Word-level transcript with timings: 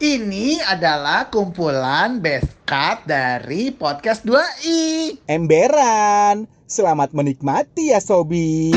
Ini 0.00 0.64
adalah 0.64 1.28
kumpulan 1.28 2.24
best 2.24 2.64
cut 2.64 3.04
dari 3.04 3.68
podcast 3.68 4.24
2i. 4.24 5.20
Emberan, 5.28 6.48
selamat 6.64 7.12
menikmati 7.12 7.92
ya 7.92 8.00
Sobi. 8.00 8.72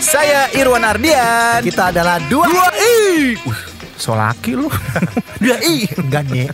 Saya 0.00 0.52
Irwan 0.52 0.84
Ardian. 0.84 1.64
Kita 1.64 1.88
adalah 1.88 2.20
dua. 2.28 2.44
Dua 2.46 2.68
i. 2.76 3.32
Uh, 3.40 3.58
so 3.96 4.12
laki 4.12 4.52
lu. 4.54 4.68
Dua 5.42 5.56
i. 5.60 5.84
Enggak 5.96 6.24
nih. 6.32 6.48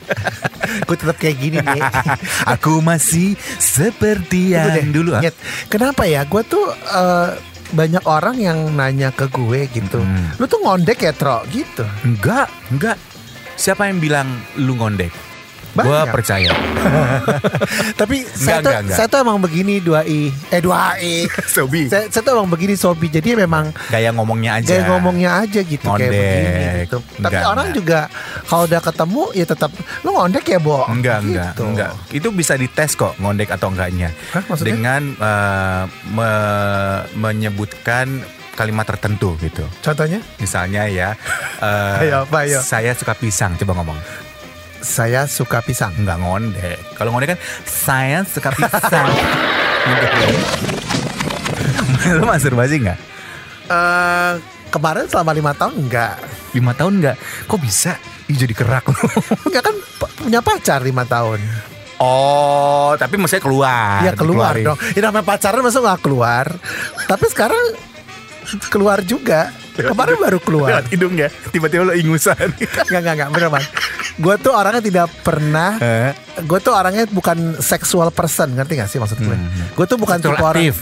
Gue 0.87 0.97
tetap 0.99 1.17
kayak 1.19 1.37
gini 1.39 1.59
nih. 1.59 1.83
Aku 2.59 2.83
masih 2.83 3.35
seperti 3.59 4.55
yang 4.55 4.91
dulu. 4.91 5.15
ah. 5.15 5.23
Nyet, 5.23 5.35
Kenapa 5.67 6.03
ya? 6.07 6.27
Gue 6.27 6.43
tuh 6.43 6.67
eh, 6.71 7.31
banyak 7.71 8.03
orang 8.05 8.37
yang 8.39 8.59
nanya 8.75 9.15
ke 9.15 9.31
gue 9.31 9.71
gitu. 9.71 10.03
Hmm. 10.03 10.35
Lu 10.39 10.47
tuh 10.47 10.59
ngondek 10.63 10.99
ya, 10.99 11.15
Tro? 11.15 11.47
Gitu. 11.49 11.87
Enggak, 12.03 12.51
enggak. 12.75 12.99
Siapa 13.55 13.87
yang 13.87 14.03
bilang 14.03 14.27
lu 14.59 14.75
ngondek? 14.75 15.15
Gua 15.73 16.05
Banyak. 16.05 16.13
percaya. 16.13 16.53
Tapi 18.01 18.17
saya, 18.27 18.61
tuh, 18.61 18.61
Enggak, 18.61 18.61
enggak, 18.61 18.81
enggak. 18.83 18.97
saya 18.97 19.07
tuh 19.09 19.19
emang 19.19 19.39
begini 19.39 19.75
2i. 19.79 20.21
Eh 20.51 20.61
2i. 20.61 21.15
Sobi. 21.55 21.89
saya, 21.89 22.09
saya 22.09 22.23
tuh 22.23 22.33
emang 22.35 22.47
begini 22.47 22.75
Sobi. 22.75 23.09
Jadi 23.09 23.33
memang 23.35 23.73
Gaya 23.89 24.11
ngomongnya 24.11 24.59
aja. 24.59 24.69
Kayak 24.71 24.87
ngomongnya 24.89 25.31
aja 25.39 25.61
gitu 25.61 25.81
kayak 25.83 25.97
Ngondek. 26.03 26.13
begini 26.13 26.65
gitu. 26.79 26.97
Tapi 27.01 27.19
Enggak, 27.35 27.43
orang 27.47 27.67
enggak. 27.67 27.79
juga 27.79 28.01
kalau 28.45 28.63
udah 28.65 28.81
ketemu 28.83 29.23
ya 29.33 29.45
tetap 29.47 29.71
lu 30.01 30.11
ngondek 30.11 30.45
ya, 30.47 30.59
Bo. 30.59 30.79
Enggak, 30.87 31.19
enggak, 31.21 31.51
Gitu. 31.53 31.63
enggak. 31.65 31.91
Itu 32.11 32.29
bisa 32.31 32.53
dites 32.55 32.93
kok 32.93 33.13
ngondek 33.17 33.49
atau 33.51 33.69
enggaknya. 33.69 34.09
Hah, 34.31 34.43
maksudnya? 34.45 34.69
Dengan 34.69 35.03
eh, 35.15 35.83
me- 36.07 37.03
menyebutkan 37.15 38.21
kalimat 38.53 38.85
tertentu 38.85 39.33
gitu. 39.39 39.65
Contohnya? 39.81 40.21
Misalnya 40.37 40.85
ya, 40.85 41.17
eh, 41.59 42.01
Ayo, 42.05 42.29
apa, 42.29 42.45
ayo. 42.45 42.61
saya 42.61 42.93
suka 42.93 43.15
pisang. 43.15 43.57
Coba 43.57 43.73
ngomong. 43.75 43.97
Saya 44.83 45.31
suka 45.31 45.63
pisang. 45.63 45.95
Enggak 45.95 46.19
ngondek. 46.19 46.79
Kalau 46.99 47.15
ngondek 47.15 47.39
kan 47.39 47.41
saya 47.65 48.27
suka 48.27 48.51
pisang. 48.53 49.09
Lu 52.19 52.27
masturbasi 52.27 52.83
nggak? 52.83 52.99
Eh 53.71 54.33
kemarin 54.73 55.07
selama 55.07 55.31
lima 55.31 55.53
tahun 55.55 55.75
enggak. 55.87 56.17
Lima 56.53 56.73
tahun 56.75 56.93
nggak? 56.99 57.17
Kok 57.47 57.61
bisa? 57.63 57.95
Ih 58.27 58.37
jadi 58.39 58.55
kerak 58.55 58.87
lu. 58.89 58.97
Enggak 59.51 59.63
kan 59.71 59.77
punya 59.99 60.41
pacar 60.41 60.81
lima 60.81 61.03
tahun. 61.03 61.43
Oh, 62.03 62.99
tapi 62.99 63.15
maksudnya 63.15 63.45
keluar. 63.47 64.03
ya 64.03 64.13
keluar 64.19 64.59
dikeluarin. 64.59 64.67
dong. 64.75 64.79
Ya 64.99 65.01
namanya 65.07 65.27
pacaran 65.27 65.63
masa 65.63 65.79
nggak 65.79 66.01
keluar. 66.03 66.47
Tapi 67.07 67.25
sekarang 67.31 67.65
keluar 68.71 68.99
juga. 69.07 69.55
Kemarin 69.73 70.17
baru 70.19 70.39
keluar. 70.39 70.69
Lewat 70.69 70.87
hidung 70.89 71.15
ya. 71.17 71.29
Tiba-tiba 71.49 71.83
lo 71.83 71.93
ingusan. 71.93 72.37
Enggak 72.53 73.01
enggak 73.01 73.15
enggak 73.17 73.29
bener 73.33 73.49
man. 73.49 73.65
Gue 74.15 74.35
tuh 74.37 74.53
orangnya 74.53 74.83
tidak 74.85 75.07
pernah. 75.23 75.81
Eh, 75.81 76.13
Gue 76.45 76.61
tuh 76.61 76.73
orangnya 76.73 77.09
bukan 77.09 77.57
sexual 77.59 78.09
person 78.09 78.53
ngerti 78.53 78.77
gak 78.77 78.89
sih 78.89 78.97
maksud 78.97 79.17
gue? 79.17 79.33
Hmm. 79.33 79.73
Gue 79.73 79.85
tuh 79.85 79.97
bukan 79.97 80.21
tipe 80.21 80.37
orang. 80.37 80.61
aktif. 80.61 80.77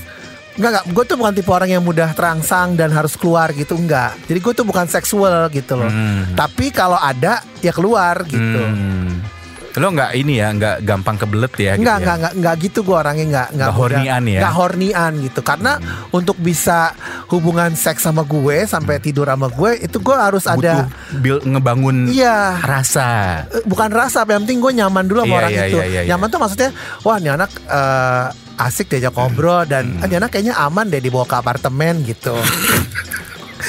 Enggak 0.58 0.70
enggak. 0.70 0.84
Gue 0.90 1.04
tuh 1.06 1.16
bukan 1.16 1.32
tipe 1.32 1.50
orang 1.50 1.70
yang 1.70 1.82
mudah 1.82 2.10
terangsang 2.10 2.74
dan 2.74 2.90
harus 2.90 3.14
keluar 3.14 3.50
gitu 3.50 3.78
enggak. 3.78 4.18
Jadi 4.26 4.38
gue 4.38 4.52
tuh 4.52 4.66
bukan 4.66 4.86
seksual 4.86 5.46
gitu 5.50 5.78
loh. 5.78 5.86
Hmm. 5.86 6.34
Tapi 6.34 6.70
kalau 6.70 6.98
ada 6.98 7.46
ya 7.62 7.70
keluar 7.70 8.26
gitu. 8.26 8.58
Hmm. 8.58 9.22
Lo 9.72 9.86
nggak 9.88 10.10
ini 10.14 10.34
ya, 10.36 10.50
nggak 10.50 10.76
gampang 10.82 11.14
kebelet 11.14 11.52
ya? 11.52 11.72
Enggak, 11.72 11.78
gitu 11.78 11.86
ya? 11.86 11.94
enggak, 11.96 12.16
enggak, 12.16 12.32
enggak 12.34 12.54
gitu 12.60 12.78
gue 12.82 12.96
orangnya 12.96 13.26
Nggak 13.26 13.48
mudah- 13.52 13.76
hornian 13.76 14.02
ya? 14.02 14.18
Hmm. 14.20 14.38
Enggak 14.40 14.54
hornian 14.56 15.12
gitu. 15.20 15.40
Karena 15.40 15.72
untuk 16.10 16.36
bisa 16.36 16.78
hubungan 17.28 17.70
seks 17.72 18.00
sama 18.00 18.22
gue 18.22 18.56
sampai 18.64 18.98
tidur 18.98 19.26
sama 19.26 19.46
gue 19.46 19.70
itu 19.78 19.96
gue 19.96 20.16
harus 20.16 20.42
Butuh 20.42 20.58
ada 20.58 20.74
bil- 21.14 21.44
ngebangun 21.44 22.08
iya 22.08 22.58
rasa. 22.58 23.44
Eh, 23.48 23.62
bukan 23.62 23.90
rasa, 23.90 24.24
yang 24.24 24.42
penting 24.42 24.58
gue 24.58 24.72
nyaman 24.74 25.04
dulu 25.04 25.20
sama 25.20 25.28
Iya, 25.28 25.38
orang 25.38 25.50
iya, 25.52 25.64
itu. 25.64 25.76
iya, 25.76 25.86
iya, 25.86 26.00
nyaman 26.08 26.26
tuh 26.26 26.38
maksudnya, 26.38 26.70
wah 27.00 27.16
ini 27.16 27.28
anak 27.28 27.50
eh, 27.62 28.26
asik 28.60 28.88
diajak 28.88 29.12
ngobrol 29.12 29.64
dan 29.64 29.86
Hmm. 29.88 30.00
ah, 30.00 30.06
ini 30.06 30.14
anak 30.16 30.30
kayaknya 30.30 30.54
aman 30.54 30.86
deh 30.86 30.98
dibawa 30.98 31.24
ke 31.24 31.36
apartemen 31.36 32.02
gitu. 32.02 32.34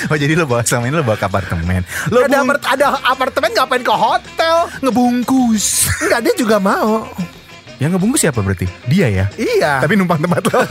Oh 0.08 0.16
jadi 0.16 0.34
lo 0.34 0.46
bawa 0.46 0.62
sama 0.62 0.86
ini 0.86 0.94
lo 0.94 1.02
bawa 1.02 1.16
ke 1.16 1.26
apartemen. 1.26 1.82
Lo 2.08 2.22
ada, 2.22 2.38
apart- 2.40 2.66
ada 2.66 2.86
apartemen 3.04 3.50
ngapain 3.52 3.82
ke 3.82 3.92
hotel? 3.92 4.56
ngebungkus. 4.82 5.88
Enggak 6.00 6.20
dia 6.24 6.34
juga 6.36 6.58
mau. 6.58 7.06
Yang 7.78 7.98
ngebungkus 7.98 8.22
siapa 8.22 8.40
berarti? 8.40 8.70
Dia 8.86 9.08
ya. 9.08 9.26
Iya. 9.36 9.82
Tapi 9.82 9.94
numpang 9.96 10.20
tempat 10.20 10.42
lo. 10.46 10.62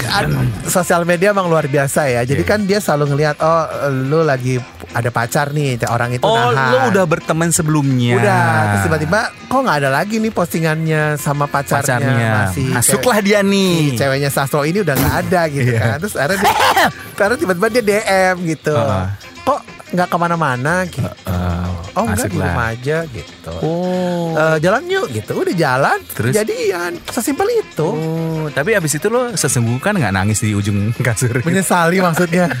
kan 0.00 0.24
sosial 0.64 1.04
media 1.04 1.30
emang 1.30 1.46
luar 1.46 1.64
biasa 1.64 2.08
ya. 2.08 2.24
Jadi 2.24 2.40
Iya. 2.40 2.48
kan 2.48 2.60
dia 2.64 2.78
selalu 2.78 3.12
ngelihat 3.12 3.36
oh 3.38 3.64
lu 4.00 4.20
lagi 4.22 4.56
ada 4.90 5.10
pacar 5.10 5.50
nih 5.50 5.76
orang 5.84 6.10
itu 6.10 6.22
oh 6.22 6.32
nahan. 6.48 6.70
lo 6.70 6.78
udah 6.88 7.04
berteman 7.04 7.48
sebelumnya. 7.48 8.16
Udah, 8.16 8.44
terus 8.70 8.82
tiba-tiba 8.84 9.20
kok 9.44 9.60
nggak 9.60 9.78
ada 9.78 9.90
lagi 9.92 10.16
nih 10.16 10.30
postingannya 10.30 11.02
sama 11.14 11.44
pacarnya, 11.44 12.00
pacarnya. 12.00 12.28
masih 12.42 12.68
Masuklah 12.72 13.18
dia 13.18 13.38
cewek- 13.38 13.50
nih. 13.50 13.72
si 13.84 13.96
ceweknya 13.96 14.30
Sastro 14.30 14.62
ini 14.62 14.78
udah 14.78 14.94
nggak 14.94 15.14
ada 15.22 15.40
gitu 15.46 15.68
Iya. 15.68 15.80
kan. 15.82 15.96
Terus 16.00 16.14
akhirnya 16.14 16.38
dia, 16.40 16.52
karena 17.18 17.34
tiba-tiba 17.36 17.66
dia 17.68 17.82
DM 17.82 18.36
gitu. 18.48 18.72
Heeh. 18.72 19.06
Kok 19.44 19.60
nggak 19.88 20.06
ke 20.06 20.16
mana-mana 20.16 20.74
gitu. 20.84 21.04
Eh, 21.04 21.68
oh 21.94 22.02
enggak 22.02 22.20
asik 22.20 22.30
di 22.30 22.38
rumah 22.38 22.66
aja 22.68 22.98
gitu. 23.06 23.52
Oh. 23.60 24.32
Eh, 24.34 24.56
jalan 24.58 24.82
yuk 24.86 25.06
gitu. 25.10 25.32
Udah 25.34 25.54
jalan, 25.54 25.98
Terus? 26.10 26.32
jadian. 26.32 26.92
Sesimpel 27.06 27.48
itu. 27.54 27.88
Oh, 27.88 28.48
tapi 28.48 28.72
abis 28.72 28.96
itu 28.96 29.08
lo 29.08 29.32
sesungguhkan 29.32 29.96
nggak 29.96 30.12
nangis 30.12 30.40
di 30.40 30.52
ujung 30.52 30.92
kasur 30.98 31.40
Menyesali 31.40 31.98
maksudnya. 31.98 32.48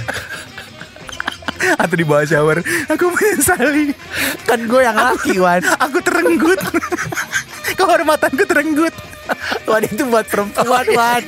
atau 1.76 1.96
di 1.98 2.04
bawah 2.06 2.24
shower? 2.24 2.58
Aku 2.88 3.12
menyesali. 3.12 3.92
kan 4.48 4.60
gue 4.64 4.80
yang 4.80 4.96
laki 4.96 5.36
Wan. 5.42 5.60
Aku 5.82 5.98
terenggut. 6.00 6.60
Kehormatanku 7.78 8.44
terenggut. 8.48 8.94
Wan 9.68 9.84
itu 9.84 10.02
buat 10.08 10.24
perempuan 10.24 10.86
Wan. 10.96 11.22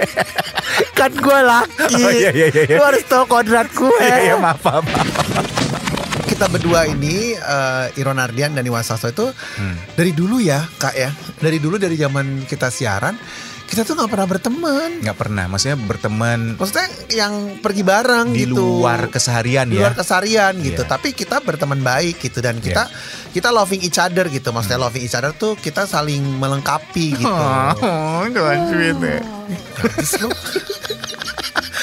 kan 0.97 1.13
gue 1.13 1.39
laki. 1.45 2.01
Oh, 2.01 2.13
iya, 2.13 2.31
iya, 2.33 2.47
iya, 2.49 2.63
iya. 2.65 2.77
Lu 2.81 2.85
harus 2.89 3.05
tahu 3.05 3.29
kodrat 3.29 3.69
gue. 3.75 3.93
Iya, 4.01 4.33
iya, 4.33 4.35
maaf, 4.41 4.63
maaf. 4.65 4.85
maaf. 4.85 5.47
kita 6.31 6.47
berdua 6.47 6.89
ini 6.89 7.37
eh, 7.37 8.01
Iron 8.01 8.17
Ardian 8.17 8.57
dan 8.57 8.65
Iwan 8.65 8.81
Sasto 8.81 9.13
itu 9.13 9.29
dari 9.93 10.15
dulu 10.17 10.41
ya 10.41 10.63
kak 10.79 10.95
ya 10.97 11.13
dari 11.37 11.61
dulu 11.61 11.77
dari 11.77 12.01
zaman 12.01 12.49
kita 12.49 12.73
siaran 12.73 13.13
kita 13.71 13.83
tuh 13.83 13.95
nggak 13.95 14.11
pernah 14.11 14.27
berteman 14.27 14.91
Nggak 14.99 15.15
pernah, 15.17 15.45
maksudnya 15.47 15.79
berteman 15.79 16.59
maksudnya 16.59 16.89
yang 17.09 17.33
pergi 17.57 17.83
bareng 17.83 18.29
di 18.29 18.43
gitu 18.45 18.59
luar 18.83 19.07
keseharian 19.07 19.65
di 19.65 19.79
ya. 19.79 19.81
luar 19.81 19.95
kesarian 19.95 20.59
gitu 20.59 20.83
Iya. 20.83 20.91
tapi 20.91 21.09
kita 21.13 21.39
berteman 21.39 21.79
baik 21.79 22.19
gitu 22.19 22.39
dan 22.39 22.59
kita 22.59 22.91
kita 23.31 23.49
loving 23.49 23.79
each 23.81 23.97
other 23.97 24.27
gitu 24.27 24.51
maksudnya 24.51 24.77
Hmm. 24.77 24.87
loving 24.87 25.03
each 25.03 25.15
other 25.15 25.31
tuh 25.33 25.55
kita 25.55 25.87
saling 25.87 26.19
melengkapi 26.37 27.15
gitu 27.21 27.31
Oh, 27.31 28.27
ya. 28.27 29.23
Gadis 29.77 30.13
lu. 30.19 30.29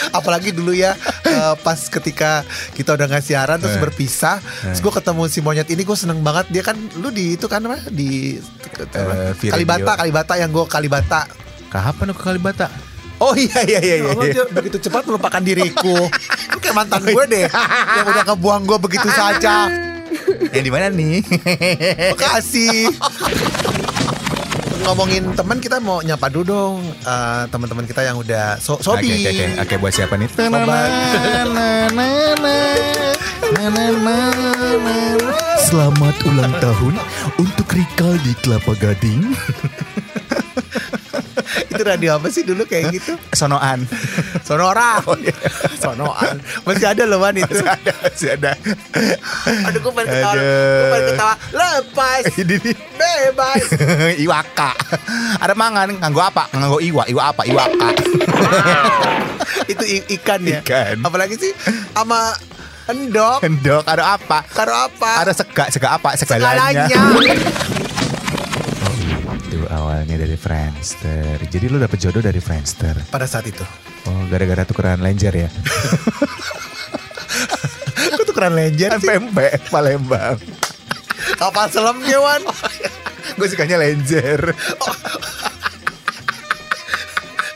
Apalagi 0.09 0.51
dulu 0.51 0.71
ya 0.71 0.95
eh, 1.23 1.55
pas 1.57 1.77
ketika 1.79 2.43
kita 2.73 2.93
udah 2.93 3.05
nggak 3.07 3.23
siaran 3.23 3.57
terus 3.57 3.75
Eh. 3.75 3.81
berpisah, 3.81 4.39
terus 4.39 4.79
gue 4.79 4.93
ketemu 4.93 5.21
si 5.27 5.39
monyet 5.39 5.67
ini 5.67 5.81
gue 5.81 5.95
seneng 5.95 6.19
banget 6.21 6.47
dia 6.49 6.63
kan 6.63 6.75
lu 6.95 7.09
di 7.09 7.35
itu 7.35 7.45
kan 7.45 7.59
apa 7.61 7.79
di 7.87 8.39
Eh, 8.77 9.31
V 9.33 9.41
Kalibata. 9.47 9.95
Kalibata 9.95 10.33
yang 10.35 10.49
gue 10.49 10.65
Kalibata. 10.65 11.46
Kapan 11.67 12.16
aku 12.16 12.22
kali 12.23 12.39
bata? 12.39 12.72
Oh 13.17 13.33
iya 13.33 13.66
iya 13.66 13.79
iya 13.81 13.95
iya. 14.05 14.11
iya. 14.13 14.44
begitu 14.53 14.78
cepat 14.78 15.03
melupakan 15.09 15.41
diriku. 15.41 16.05
Lu 16.53 16.57
kayak 16.62 16.75
mantan 16.77 17.01
gue 17.01 17.24
deh 17.25 17.45
yang 17.97 18.06
udah 18.07 18.24
kebuang 18.24 18.62
gue 18.69 18.77
begitu 18.77 19.09
saja. 19.09 19.68
Yang 20.53 20.63
di 20.63 20.71
mana 20.71 20.88
nih? 20.94 21.25
Makasih. 22.13 22.94
Ngomongin 24.86 25.36
teman 25.36 25.57
kita 25.59 25.83
mau 25.83 26.00
nyapa 26.00 26.31
dulu 26.31 26.45
dong 26.47 26.80
eh, 27.03 27.44
teman-teman 27.51 27.83
kita 27.83 28.07
yang 28.07 28.15
udah 28.21 28.56
so 28.62 28.80
Oke, 28.80 29.03
sobi. 29.03 29.09
oke, 29.19 29.30
oke. 29.33 29.45
Oke, 29.65 29.75
buat 29.81 29.94
siapa 29.97 30.15
nih? 30.15 30.30
Selamat 35.68 36.15
ulang 36.24 36.53
tahun 36.63 36.94
untuk 37.41 37.68
Rikal 37.68 38.15
di 38.24 38.31
Kelapa 38.39 38.71
Gading. 38.80 39.36
Itu 41.71 41.81
radio 41.83 42.19
apa 42.19 42.27
sih 42.29 42.44
dulu 42.44 42.67
kayak 42.67 42.94
gitu? 42.94 43.13
Sonoan. 43.33 43.88
Sonora. 44.44 44.99
Sonoan. 45.79 46.35
Masih 46.67 46.88
ada 46.88 47.03
loh 47.07 47.23
Wan 47.23 47.35
itu. 47.35 47.47
Masih 47.47 47.67
ada, 47.67 47.94
masih 48.03 48.29
ada. 48.35 48.51
Aduh 49.71 49.79
gue 49.81 49.91
pengen 49.94 50.07
ketawa. 50.11 50.33
Gue 50.35 50.88
pengen 50.91 51.07
ketawa. 51.13 51.33
Lepas. 51.55 52.23
Bebas. 53.01 53.63
Iwaka. 54.23 54.71
Ada 55.41 55.53
mangan 55.53 55.91
nganggo 55.97 56.21
apa? 56.21 56.49
Nganggo 56.53 56.79
iwa. 56.81 57.03
Iwa 57.07 57.21
apa? 57.31 57.41
Iwaka. 57.47 57.89
itu 59.71 59.83
ikan 60.19 60.41
ya. 60.43 60.59
Ikan. 60.63 61.03
Apalagi 61.03 61.35
sih 61.39 61.51
sama 61.93 62.35
endok. 62.88 63.43
Endok 63.43 63.83
ada 63.88 64.15
apa? 64.15 64.43
Karo 64.51 64.73
apa? 64.88 65.23
Ada 65.23 65.31
sega, 65.35 65.69
sega 65.71 65.95
apa? 65.95 66.15
Segalanya. 66.15 66.88
Segalanya. 66.88 67.87
Itu 69.47 69.63
awalnya 69.71 70.19
dari 70.19 70.35
Friendster. 70.35 71.39
Jadi 71.47 71.71
lu 71.71 71.79
dapet 71.79 72.03
jodoh 72.03 72.19
dari 72.19 72.44
Friendster. 72.44 72.99
Pada 73.07 73.23
saat 73.23 73.47
itu. 73.47 73.63
Oh, 74.03 74.27
gara-gara 74.27 74.67
tukeran 74.67 74.99
lenjer 74.99 75.31
ya? 75.31 75.47
Kok 78.19 78.27
tukeran 78.27 78.59
lenjer 78.59 78.91
sih? 78.99 79.07
Pempek 79.07 79.71
Palembang. 79.71 80.35
Kapal 81.39 81.71
selamnya 81.71 82.19
Wan. 82.19 82.44
Gue 83.39 83.47
sukanya 83.47 83.79
lenjer. 83.79 84.51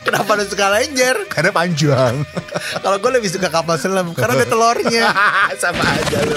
Kenapa 0.00 0.32
lu 0.36 0.44
suka 0.48 0.72
lenjer? 0.72 1.16
Karena 1.28 1.52
panjang. 1.52 2.24
Kalau 2.84 2.96
gue 3.00 3.10
lebih 3.16 3.32
suka 3.32 3.48
kapal 3.48 3.80
selam 3.80 4.12
karena 4.12 4.36
ada 4.40 4.46
telurnya. 4.48 5.08
Sama 5.62 5.80
aja 5.80 6.18
lu. 6.26 6.36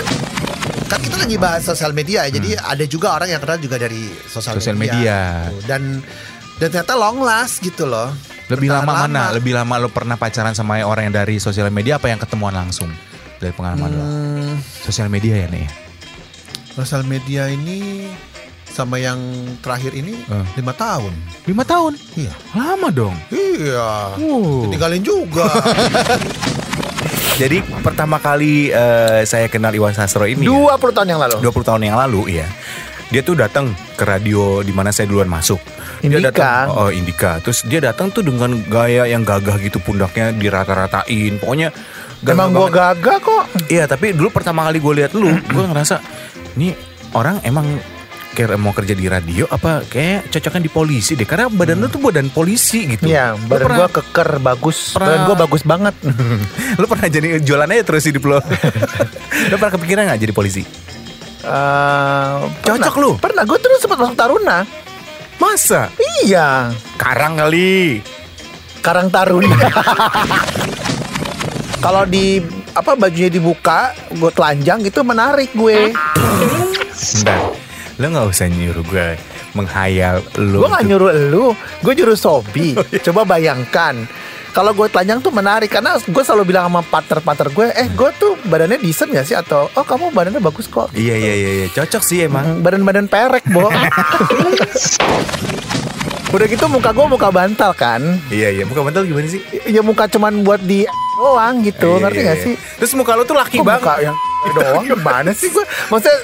Kan 0.96 1.02
kita 1.02 1.18
lagi 1.20 1.36
bahas 1.36 1.62
sosial 1.62 1.92
media 1.92 2.24
ya. 2.24 2.32
Jadi 2.32 2.50
ada 2.56 2.86
juga 2.86 3.08
orang 3.14 3.30
yang 3.30 3.42
kenal 3.42 3.60
juga 3.60 3.76
dari 3.78 4.08
sosial, 4.26 4.56
Sosial 4.56 4.74
media. 4.74 4.96
media. 4.96 5.20
Tuh, 5.50 5.62
Dan 5.68 5.82
dan 6.56 6.68
ternyata 6.70 6.96
long 6.96 7.20
last 7.20 7.60
gitu 7.60 7.84
loh. 7.84 8.16
Lebih 8.46 8.70
Bertahan 8.70 8.86
lama, 8.86 9.04
mana? 9.06 9.24
Lebih 9.32 9.54
lama 9.54 9.76
lo 9.78 9.90
pernah 9.90 10.16
pacaran 10.16 10.54
sama 10.54 10.80
orang 10.80 11.10
yang 11.10 11.16
dari 11.18 11.36
sosial 11.38 11.68
media 11.68 11.98
apa 11.98 12.08
yang 12.08 12.18
ketemuan 12.18 12.54
langsung? 12.54 12.88
Dari 13.36 13.52
pengalaman 13.52 13.90
lo. 13.90 14.02
Hmm, 14.02 14.54
Sosial 14.82 15.10
media 15.10 15.36
ya 15.36 15.48
nih. 15.48 15.68
sosial 16.72 17.04
media 17.04 17.48
ini 17.48 18.12
sama 18.68 18.96
yang 18.96 19.16
terakhir 19.60 19.92
ini 19.92 20.20
Eh. 20.22 20.46
lima 20.56 20.72
tahun. 20.72 21.16
Lima 21.44 21.64
tahun. 21.64 21.96
Iya. 22.14 22.34
Lama 22.52 22.88
dong. 22.90 23.16
Iya. 23.30 24.20
Wow. 24.20 24.68
Tinggalin 24.68 25.00
juga. 25.00 25.48
Jadi 27.36 27.60
pertama 27.84 28.16
kali 28.16 28.72
eh, 28.72 29.22
saya 29.28 29.52
kenal 29.52 29.76
Iwan 29.76 29.92
Sastro 29.92 30.24
ini 30.24 30.48
ya, 30.48 30.80
20 30.80 30.96
tahun 30.96 31.08
yang 31.12 31.20
lalu. 31.20 31.36
20 31.44 31.68
tahun 31.68 31.82
yang 31.84 31.98
lalu 32.00 32.40
ya. 32.40 32.48
Dia 33.12 33.22
tuh 33.22 33.36
datang 33.38 33.76
ke 34.00 34.04
radio 34.08 34.64
di 34.64 34.72
mana 34.72 34.90
saya 34.90 35.06
duluan 35.12 35.28
masuk. 35.28 35.60
Dia 36.00 36.16
Indika. 36.16 36.32
datang, 36.32 36.66
oh 36.74 36.90
Indika. 36.90 37.32
Terus 37.44 37.68
dia 37.68 37.84
datang 37.84 38.08
tuh 38.10 38.24
dengan 38.24 38.56
gaya 38.72 39.04
yang 39.06 39.28
gagah 39.28 39.60
gitu 39.60 39.84
pundaknya 39.84 40.32
dirata-ratain. 40.32 41.38
Pokoknya 41.38 41.70
gagah 42.24 42.34
Emang 42.34 42.50
gua 42.56 42.72
banget. 42.72 43.04
gagah 43.04 43.18
kok. 43.20 43.44
Iya, 43.68 43.84
tapi 43.86 44.16
dulu 44.16 44.32
pertama 44.32 44.64
kali 44.66 44.80
gue 44.80 44.94
lihat 45.04 45.12
lu, 45.14 45.28
gue 45.36 45.64
ngerasa 45.70 46.00
ini 46.56 46.72
orang 47.14 47.44
emang 47.44 47.68
kayak 48.36 48.54
mau 48.56 48.70
kerja 48.70 48.92
di 48.92 49.08
radio 49.08 49.48
apa 49.48 49.82
kayak 49.82 50.28
cocoknya 50.28 50.62
di 50.62 50.70
polisi 50.70 51.16
deh 51.16 51.24
karena 51.24 51.48
badan 51.48 51.80
lu 51.80 51.88
tuh 51.88 51.98
badan 51.98 52.28
polisi 52.28 52.84
gitu. 52.86 53.08
Iya, 53.08 53.40
badan 53.40 53.66
pernah- 53.66 53.80
gua 53.80 53.90
keker 53.90 54.30
bagus. 54.38 54.92
Pernah- 54.92 55.08
Badan 55.08 55.20
gua 55.24 55.38
bagus 55.40 55.62
banget. 55.64 55.96
lu 56.80 56.86
pernah 56.86 57.08
jadi 57.08 57.28
jualan 57.40 57.66
aja 57.66 57.84
terus 57.84 58.04
hidup 58.04 58.24
lo. 58.26 58.40
lu 59.50 59.56
pernah 59.56 59.74
kepikiran 59.74 60.02
nggak 60.06 60.22
jadi 60.22 60.34
polisi? 60.34 60.62
Eh, 61.42 62.36
Cocok 62.62 62.76
pernah. 62.92 63.02
lu. 63.02 63.12
Pernah, 63.18 63.44
gua 63.44 63.58
tuh 63.58 63.70
sempat 63.78 63.98
masuk 63.98 64.14
Taruna. 64.14 64.60
Masa? 65.36 65.92
Iya, 66.22 66.72
Karang 66.96 67.36
kali. 67.36 68.00
Karang 68.80 69.08
Taruna. 69.08 69.52
Kalau 71.80 72.04
di 72.04 72.42
apa 72.72 72.92
bajunya 72.94 73.30
dibuka, 73.30 73.94
gue 74.10 74.32
telanjang 74.32 74.82
itu 74.82 75.00
menarik 75.00 75.54
gue. 75.54 75.94
Bentar. 75.94 77.40
Lu 77.96 78.12
nggak 78.12 78.28
usah 78.28 78.48
nyuruh 78.48 78.84
gue 78.84 79.08
menghayal 79.54 80.20
lu. 80.36 80.60
Gue 80.60 80.70
nggak 80.70 80.86
nyuruh 80.86 81.12
lu, 81.32 81.46
gue 81.56 81.94
nyuruh 81.96 82.20
Sobi. 82.20 82.76
Coba 83.06 83.24
bayangkan. 83.24 84.04
Kalau 84.52 84.72
gue 84.72 84.88
telanjang 84.88 85.20
tuh 85.20 85.36
menarik 85.36 85.68
karena 85.68 86.00
gue 86.00 86.24
selalu 86.24 86.48
bilang 86.48 86.72
sama 86.72 86.80
partner-partner 86.82 87.48
gue, 87.52 87.68
eh 87.76 87.88
gue 87.92 88.10
tuh 88.16 88.40
badannya 88.48 88.80
decent 88.80 89.12
gak 89.12 89.28
sih 89.28 89.36
atau 89.36 89.68
oh 89.70 89.84
kamu 89.84 90.16
badannya 90.16 90.40
bagus 90.40 90.68
kok. 90.68 90.96
Iya 90.96 91.12
iya 91.12 91.34
iya 91.36 91.52
iya. 91.64 91.68
cocok 91.72 92.00
sih 92.00 92.24
emang. 92.24 92.60
Mm, 92.60 92.64
Badan-badan 92.64 93.08
perek, 93.12 93.44
Bo. 93.52 93.68
Udah 96.32 96.48
gitu 96.48 96.68
muka 96.68 96.92
gue 96.92 97.06
muka 97.06 97.32
bantal 97.32 97.72
kan. 97.72 98.00
Iya 98.28 98.52
iya. 98.52 98.64
Muka 98.64 98.84
bantal 98.84 99.04
gimana 99.04 99.28
sih? 99.28 99.40
Ya 99.68 99.80
muka 99.80 100.08
cuman 100.08 100.44
buat 100.44 100.60
di 100.60 100.88
doang 101.16 101.64
gitu, 101.64 101.96
Iya, 101.96 102.02
ngerti 102.08 102.20
iya, 102.20 102.28
gak 102.28 102.38
iya. 102.40 102.44
sih? 102.44 102.54
Terus 102.76 102.92
muka 102.96 103.16
lu 103.16 103.24
tuh 103.24 103.36
laki 103.36 103.60
Kok 103.60 103.64
banget. 103.64 103.84
muka 103.84 103.94
yang 104.04 104.16
doang 104.48 104.84
gimana 104.86 105.32
sih 105.32 105.48
gue? 105.48 105.62
Maksudnya 105.88 106.18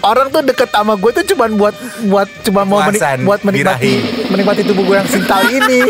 orang 0.00 0.26
tuh 0.28 0.42
deket 0.42 0.68
sama 0.68 0.94
gue 0.94 1.10
tuh 1.12 1.24
cuman 1.28 1.50
buat 1.52 1.74
buat 2.04 2.28
cuma 2.42 2.62
mau 2.62 2.82
menik- 2.82 3.22
buat 3.22 3.40
menikmati 3.40 3.78
birahi. 3.84 3.94
menikmati 4.28 4.62
tubuh 4.62 4.82
gue 4.84 4.96
yang 4.96 5.06
sintal 5.06 5.42
ini. 5.44 5.86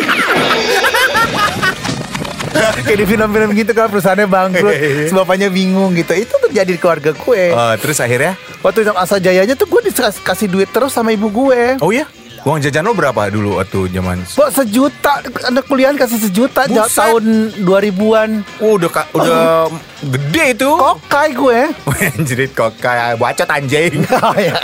Kayak 2.52 2.98
di 2.98 3.06
film-film 3.06 3.48
gitu 3.54 3.72
kan 3.72 3.88
perusahaannya 3.88 4.28
bangkrut, 4.28 4.74
Iya, 4.74 5.08
bapaknya 5.10 5.48
bingung 5.48 5.94
gitu. 5.94 6.12
Itu 6.12 6.36
terjadi 6.38 6.68
di 6.68 6.78
keluarga 6.78 7.10
gue. 7.10 7.42
Oh, 7.48 7.72
terus 7.74 7.96
akhirnya? 7.96 8.36
Waktu 8.60 8.84
yang 8.84 8.94
asa 8.94 9.16
jayanya 9.16 9.56
tuh 9.56 9.64
gue 9.66 9.88
dikasih 9.88 10.46
duit 10.46 10.68
terus 10.68 10.92
sama 10.92 11.10
ibu 11.10 11.32
gue. 11.32 11.80
Oh 11.80 11.88
iya? 11.88 12.04
Uang 12.42 12.58
jajan 12.58 12.82
lo 12.82 12.90
berapa 12.90 13.30
dulu 13.30 13.62
waktu 13.62 13.86
zaman? 13.88 14.26
Kok 14.26 14.50
sejuta 14.50 15.22
anak 15.44 15.62
kuliah 15.62 15.94
kasih 15.94 16.18
sejuta 16.20 16.66
Buset. 16.66 16.90
tahun 16.90 17.24
2000-an. 17.62 18.30
Oh, 18.58 18.74
udah 18.74 18.90
ka- 18.90 19.10
udah 19.12 19.70
gede 20.02 20.58
itu. 20.58 20.70
Kokai 20.74 21.30
gue. 21.32 21.70
Anjrit 22.18 22.50
kok 22.50 22.74
kayak 22.76 23.14
bacot 23.16 23.46
anjing. 23.46 24.02
Oh 24.18 24.34
ya. 24.34 24.58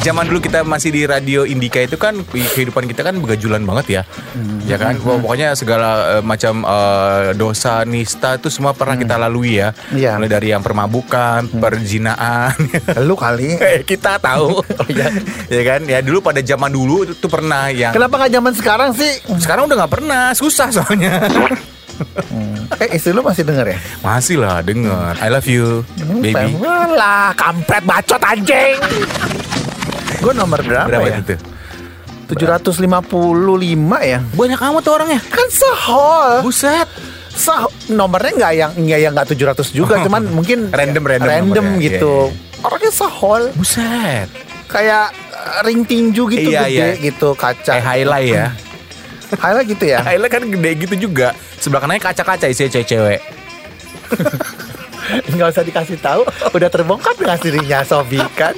Zaman 0.00 0.24
dulu 0.26 0.40
kita 0.40 0.64
masih 0.64 0.88
di 0.88 1.04
radio 1.04 1.44
Indika 1.44 1.76
itu 1.76 1.94
kan 1.94 2.24
kehidupan 2.24 2.88
kita 2.88 3.04
kan 3.04 3.20
begajulan 3.20 3.60
banget 3.60 4.00
ya. 4.00 4.02
Ya 4.64 4.74
kan? 4.74 4.96
Pokok- 4.96 5.20
Pokoknya 5.20 5.52
segala 5.52 5.88
eh, 6.16 6.22
macam 6.24 6.64
eh, 6.64 7.36
dosa 7.36 7.84
nista 7.84 8.34
itu 8.34 8.48
semua 8.48 8.72
pernah 8.72 8.96
kita 8.96 9.20
lalui 9.20 9.60
ya. 9.60 9.76
Iya. 9.92 10.16
Mulai 10.16 10.30
dari 10.30 10.48
yang 10.50 10.64
permabukan, 10.64 11.52
perjinaan. 11.52 12.56
Lu 13.06 13.12
kali. 13.14 13.60
Eh, 13.70 13.84
kita 13.84 14.16
tahu. 14.16 14.64
ya 15.52 15.62
kan? 15.62 15.80
Ya 15.84 16.00
dulu 16.00 16.24
pada 16.24 16.40
zaman 16.40 16.72
dulu 16.72 17.04
itu 17.04 17.12
tuh 17.14 17.28
pernah 17.28 17.68
yang 17.68 17.92
Kenapa 17.92 18.16
nggak 18.16 18.32
zaman 18.32 18.52
sekarang 18.56 18.90
sih? 18.92 19.12
sekarang 19.36 19.68
udah 19.68 19.84
nggak 19.84 19.92
pernah, 19.92 20.32
susah 20.32 20.72
soalnya. 20.72 21.28
Eh 22.80 22.96
istri 22.96 23.12
lu 23.12 23.20
masih 23.20 23.44
denger 23.44 23.66
ya? 23.68 23.78
Masih 24.00 24.40
lah 24.40 24.64
denger. 24.64 25.12
I 25.20 25.28
love 25.28 25.44
you, 25.44 25.84
baby. 26.18 26.56
Lah, 26.90 27.36
kampret 27.36 27.84
bacot 27.84 28.16
anjing. 28.18 28.80
Gue 30.20 30.32
nomor 30.32 30.60
berapa, 30.60 30.86
Berapa 30.86 31.08
ya? 31.08 31.18
itu? 31.18 31.36
755 32.30 33.10
ya. 34.02 34.18
Banyak 34.30 34.60
amat 34.62 34.82
tuh 34.82 34.92
orangnya. 34.94 35.20
Kan 35.24 35.48
sehol. 35.50 36.30
Buset. 36.42 36.86
Sah 37.30 37.62
nomornya 37.88 38.32
nggak 38.36 38.52
yang 38.54 38.70
nggak 38.76 39.00
yang 39.00 39.12
nggak 39.12 39.28
700 39.30 39.70
juga, 39.72 40.02
cuman 40.02 40.28
mungkin 40.28 40.68
Random, 40.68 41.00
random 41.00 41.26
random 41.26 41.66
nomornya. 41.72 41.84
gitu. 41.88 42.14
Iya, 42.28 42.60
Orangnya 42.60 42.92
sahol 42.92 43.42
Buset. 43.54 44.28
kayak 44.68 45.06
eh, 45.10 45.60
ring 45.64 45.80
tinju 45.82 46.28
gitu 46.28 46.50
Iya, 46.50 46.68
gede 46.68 46.74
iya. 46.76 46.86
gitu 47.00 47.32
kaca. 47.32 47.72
Kayak 47.72 47.86
highlight 47.86 48.28
ya. 48.28 48.46
Highlight 49.42 49.68
gitu 49.70 49.84
ya. 49.86 49.98
Highlight 50.02 50.32
kan 50.32 50.42
gede 50.44 50.70
gitu 50.80 50.94
juga. 51.00 51.32
Sebelah 51.56 51.80
kanannya 51.80 52.02
kaca-kaca 52.02 52.46
isinya 52.46 52.70
cewek-cewek. 52.72 53.20
nggak 55.30 55.48
usah 55.48 55.62
dikasih 55.62 55.98
tahu 55.98 56.22
udah 56.50 56.68
terbongkar 56.68 57.14
dengan 57.14 57.36
sendirinya 57.36 57.78
Sobi 57.82 58.18
kan 58.32 58.54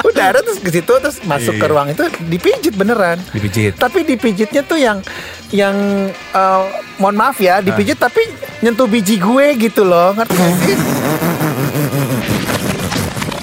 udah 0.00 0.24
ada 0.26 0.40
terus 0.40 0.58
ke 0.58 0.70
situ 0.70 0.92
terus 0.94 1.18
masuk 1.22 1.54
ke 1.54 1.60
Iya. 1.60 1.70
ruang 1.70 1.88
itu 1.88 2.02
dipijit 2.24 2.74
beneran 2.74 3.18
Dipijit. 3.28 3.76
tapi 3.76 4.02
dipijitnya 4.02 4.62
tuh 4.62 4.76
yang 4.76 4.98
yang 5.48 5.74
eh, 6.12 6.62
mohon 6.96 7.14
maaf 7.14 7.36
ya 7.36 7.58
dipijit 7.58 7.96
tapi 7.96 8.20
nyentuh 8.60 8.84
biji 8.84 9.16
gue 9.16 9.46
gitu 9.58 9.82
loh 9.82 10.12
ngerti 10.12 10.34
gak 10.34 10.54
sih 10.60 10.76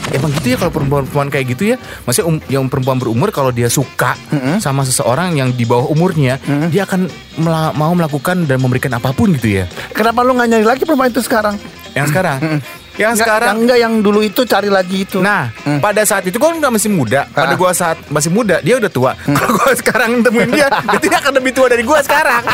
Emang 0.07 0.31
gitu 0.31 0.47
ya 0.47 0.57
kalau 0.57 0.71
perempuan-perempuan 0.71 1.27
kayak 1.27 1.45
gitu 1.49 1.63
ya. 1.65 1.77
Maksudnya 2.07 2.25
um- 2.25 2.43
yang 2.47 2.65
perempuan 2.65 2.95
berumur 2.95 3.29
kalau 3.29 3.51
dia 3.51 3.67
suka 3.67 4.15
sama 4.59 4.87
seseorang 4.87 5.35
yang 5.35 5.51
di 5.51 5.67
bawah 5.67 5.91
umurnya, 5.91 6.39
dia 6.71 6.87
akan 6.87 7.11
mela- 7.35 7.75
mau 7.75 7.91
melakukan 7.91 8.47
dan 8.47 8.57
memberikan 8.57 8.95
apa 8.95 9.11
pun 9.11 9.35
gitu 9.35 9.59
ya. 9.59 9.65
kenapa 9.91 10.23
lu 10.23 10.31
nggak 10.31 10.47
nyari 10.47 10.63
lagi 10.65 10.81
perempuan 10.81 11.11
itu 11.11 11.19
sekarang 11.19 11.59
Yang 11.95 12.07
sekarang. 12.11 12.39
Yang 12.95 13.11
Nggak- 13.11 13.15
sekarang 13.17 13.47
yang 13.49 13.59
enggak 13.59 13.79
yang 13.81 13.93
dulu 13.99 14.19
itu 14.19 14.41
cari 14.43 14.67
lagi 14.67 15.03
itu 15.03 15.19
Nah, 15.19 15.51
pada 15.79 16.03
saat 16.03 16.23
itu 16.23 16.35
kan 16.35 16.53
nggak 16.53 16.71
masih 16.71 16.87
muda. 16.87 17.27
Pada 17.29 17.51
Ah. 17.51 17.57
gua 17.57 17.71
saat 17.71 17.97
masih 18.07 18.29
muda, 18.29 18.59
dia 18.59 18.75
udah 18.75 18.87
tua. 18.87 19.11
Kalau 19.17 19.51
gua 19.53 19.71
sekarang 19.73 20.19
temuin 20.19 20.47
dia, 20.49 20.67
dia 20.91 20.99
tidak 21.01 21.19
akan 21.21 21.33
lebih 21.35 21.51
tua 21.51 21.67
dari 21.67 21.81
gua 21.81 21.99
sekarang. 21.99 22.43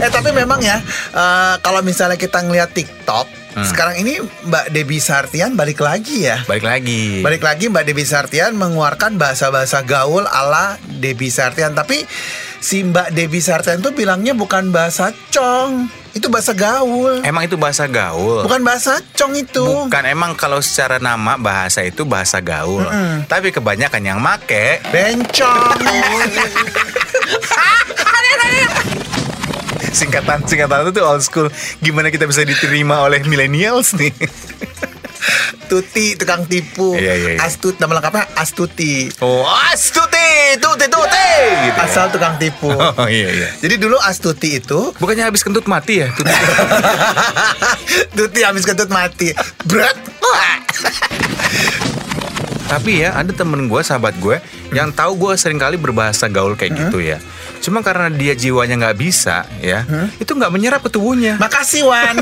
Eh 0.00 0.08
tapi 0.08 0.32
memang 0.32 0.56
ya 0.58 0.80
eh, 1.12 1.54
kalau 1.60 1.84
misalnya 1.84 2.16
kita 2.16 2.40
ngeliat 2.40 2.72
TikTok 2.72 3.28
sekarang 3.60 4.00
ini 4.00 4.16
Mbak 4.48 4.72
Debbie 4.72 4.96
Sartian 4.98 5.52
balik 5.52 5.76
lagi 5.76 6.24
ya. 6.24 6.40
Balik 6.48 6.64
lagi. 6.64 7.20
Balik 7.20 7.44
lagi 7.44 7.68
Mbak 7.68 7.84
Debbie 7.84 8.08
Sartian 8.08 8.56
mengeluarkan 8.56 9.20
bahasa-bahasa 9.20 9.84
gaul 9.84 10.24
ala 10.24 10.80
Debbie 10.80 11.28
Sartian 11.28 11.76
Tapi 11.76 12.00
si 12.56 12.80
Mbak 12.80 13.12
Debbie 13.12 13.44
Sartian 13.44 13.84
tuh 13.84 13.92
bilangnya 13.92 14.32
bukan 14.32 14.72
bahasa 14.72 15.12
cong 15.28 15.92
Itu 16.10 16.26
bahasa 16.26 16.50
gaul 16.56 17.22
Emang 17.22 17.46
itu 17.46 17.54
bahasa 17.54 17.86
gaul. 17.86 18.42
Bukan 18.42 18.60
bahasa 18.66 18.98
cong 19.14 19.32
itu 19.38 19.62
Bukan 19.62 20.04
emang 20.06 20.34
kalau 20.34 20.58
secara 20.58 20.98
nama 20.98 21.38
bahasa 21.38 21.86
itu 21.86 22.02
bahasa 22.02 22.42
gaul. 22.42 22.82
Tapi 23.30 23.54
kebanyakan 23.54 24.02
yang 24.02 24.18
make 24.18 24.82
Bencong 24.90 25.78
singkatan 29.90 30.40
singkatan 30.46 30.88
itu 30.88 31.02
old 31.02 31.20
school. 31.20 31.48
Gimana 31.82 32.08
kita 32.08 32.24
bisa 32.24 32.46
diterima 32.46 33.04
oleh 33.04 33.20
millennials 33.26 33.92
nih? 33.98 34.14
Tuti 35.68 36.16
tukang 36.16 36.44
tipu 36.48 36.96
Iya, 36.96 37.14
iya, 37.14 37.30
iya. 37.36 37.40
Astut 37.44 37.76
nama 37.78 37.98
lengkapnya 38.00 38.26
Astuti 38.34 39.08
Oh, 39.20 39.44
astuti, 39.70 40.56
tuti, 40.58 40.86
tuti, 40.88 41.30
gitu. 41.68 41.80
ya. 41.80 41.84
Asal 41.86 42.08
tukang 42.10 42.34
tipu 42.40 42.70
Oh 43.00 43.08
iya 43.08 43.28
iya. 43.30 43.48
Jadi 43.60 43.74
dulu 43.78 43.96
Astuti 44.00 44.58
itu 44.58 44.92
Bukannya 44.98 45.28
habis 45.28 45.44
kentut 45.44 45.68
mati 45.68 46.02
ya? 46.02 46.08
Tuti. 46.12 46.32
Tuti 48.18 48.40
habis 48.42 48.64
kentut 48.64 48.88
mati 48.88 49.30
Berat. 49.68 49.96
Tapi 52.70 53.02
ya 53.02 53.18
ada 53.18 53.34
temen 53.34 53.66
gue, 53.66 53.82
sahabat 53.82 54.14
gue 54.22 54.38
yang 54.70 54.94
tahu 54.94 55.18
gue 55.18 55.32
sering 55.34 55.58
kali 55.58 55.74
berbahasa 55.74 56.30
gaul 56.30 56.54
kayak 56.54 56.78
gitu 56.78 57.02
ya. 57.02 57.18
Cuma 57.60 57.84
karena 57.84 58.08
dia 58.08 58.32
jiwanya 58.32 58.80
nggak 58.80 58.96
bisa 58.96 59.44
ya, 59.60 59.84
itu 60.16 60.32
nggak 60.32 60.48
menyerap 60.48 60.80
ke 60.80 60.90
tubuhnya. 60.90 61.36
Makasih 61.36 61.84
Wan 61.84 62.16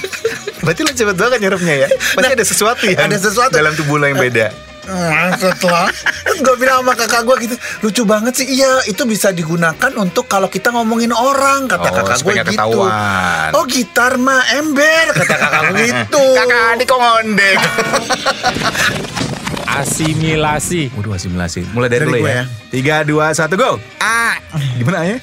Berarti 0.64 0.80
lo 0.84 0.92
cepet 0.92 1.16
banget 1.16 1.38
nyerapnya 1.40 1.74
ya. 1.84 1.88
Pasti 1.88 2.32
ada 2.32 2.44
sesuatu 2.44 2.84
ya. 2.84 2.96
ada 3.00 3.16
sesuatu. 3.16 3.52
dalam 3.52 3.72
tubuh 3.76 3.96
lo 3.96 4.08
yang 4.08 4.20
beda. 4.20 4.70
Maksudnya 4.90 5.86
Terus 6.24 6.40
gue 6.42 6.56
bilang 6.58 6.82
sama 6.82 6.98
kakak 6.98 7.22
gue 7.22 7.36
gitu 7.46 7.54
Lucu 7.86 8.02
banget 8.02 8.32
sih 8.34 8.58
Iya 8.58 8.90
itu 8.90 9.06
bisa 9.06 9.30
digunakan 9.30 9.92
untuk 9.94 10.26
Kalau 10.26 10.50
kita 10.50 10.74
ngomongin 10.74 11.14
orang 11.14 11.70
Kata 11.70 11.94
Oh, 11.94 11.94
kakak 12.02 12.18
gue 12.26 12.34
gitu 12.42 12.50
ketahuan. 12.58 13.50
Oh 13.54 13.64
gitar 13.70 14.18
mah 14.18 14.42
ember 14.58 15.14
Kata 15.14 15.24
kakak 15.30 15.62
gue 15.70 15.84
gitu 15.94 16.24
Kakak 16.34 16.60
adik 16.74 16.86
kok 16.90 16.98
ngondek. 16.98 17.58
Asimilasi. 19.70 20.90
Waduh 20.98 21.14
asimilasi. 21.14 21.62
Mulai 21.70 21.88
dari, 21.88 22.04
Dari 22.04 22.10
dulu 22.10 22.26
ya. 22.26 22.34
ya. 22.34 22.44
Tiga, 22.70 22.96
dua, 23.06 23.30
satu, 23.30 23.54
go. 23.54 23.78
A. 24.02 24.34
Gimana 24.76 25.06
ya? 25.06 25.16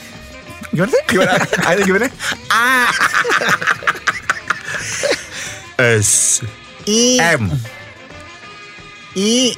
Gimana 0.72 0.90
sih? 0.92 1.04
Gimana? 1.08 1.32
Ayo 1.68 1.80
gimana? 1.90 2.08
A 2.50 2.88
S. 6.00 6.42
I 6.88 7.20
M. 7.20 7.52
I 9.16 9.54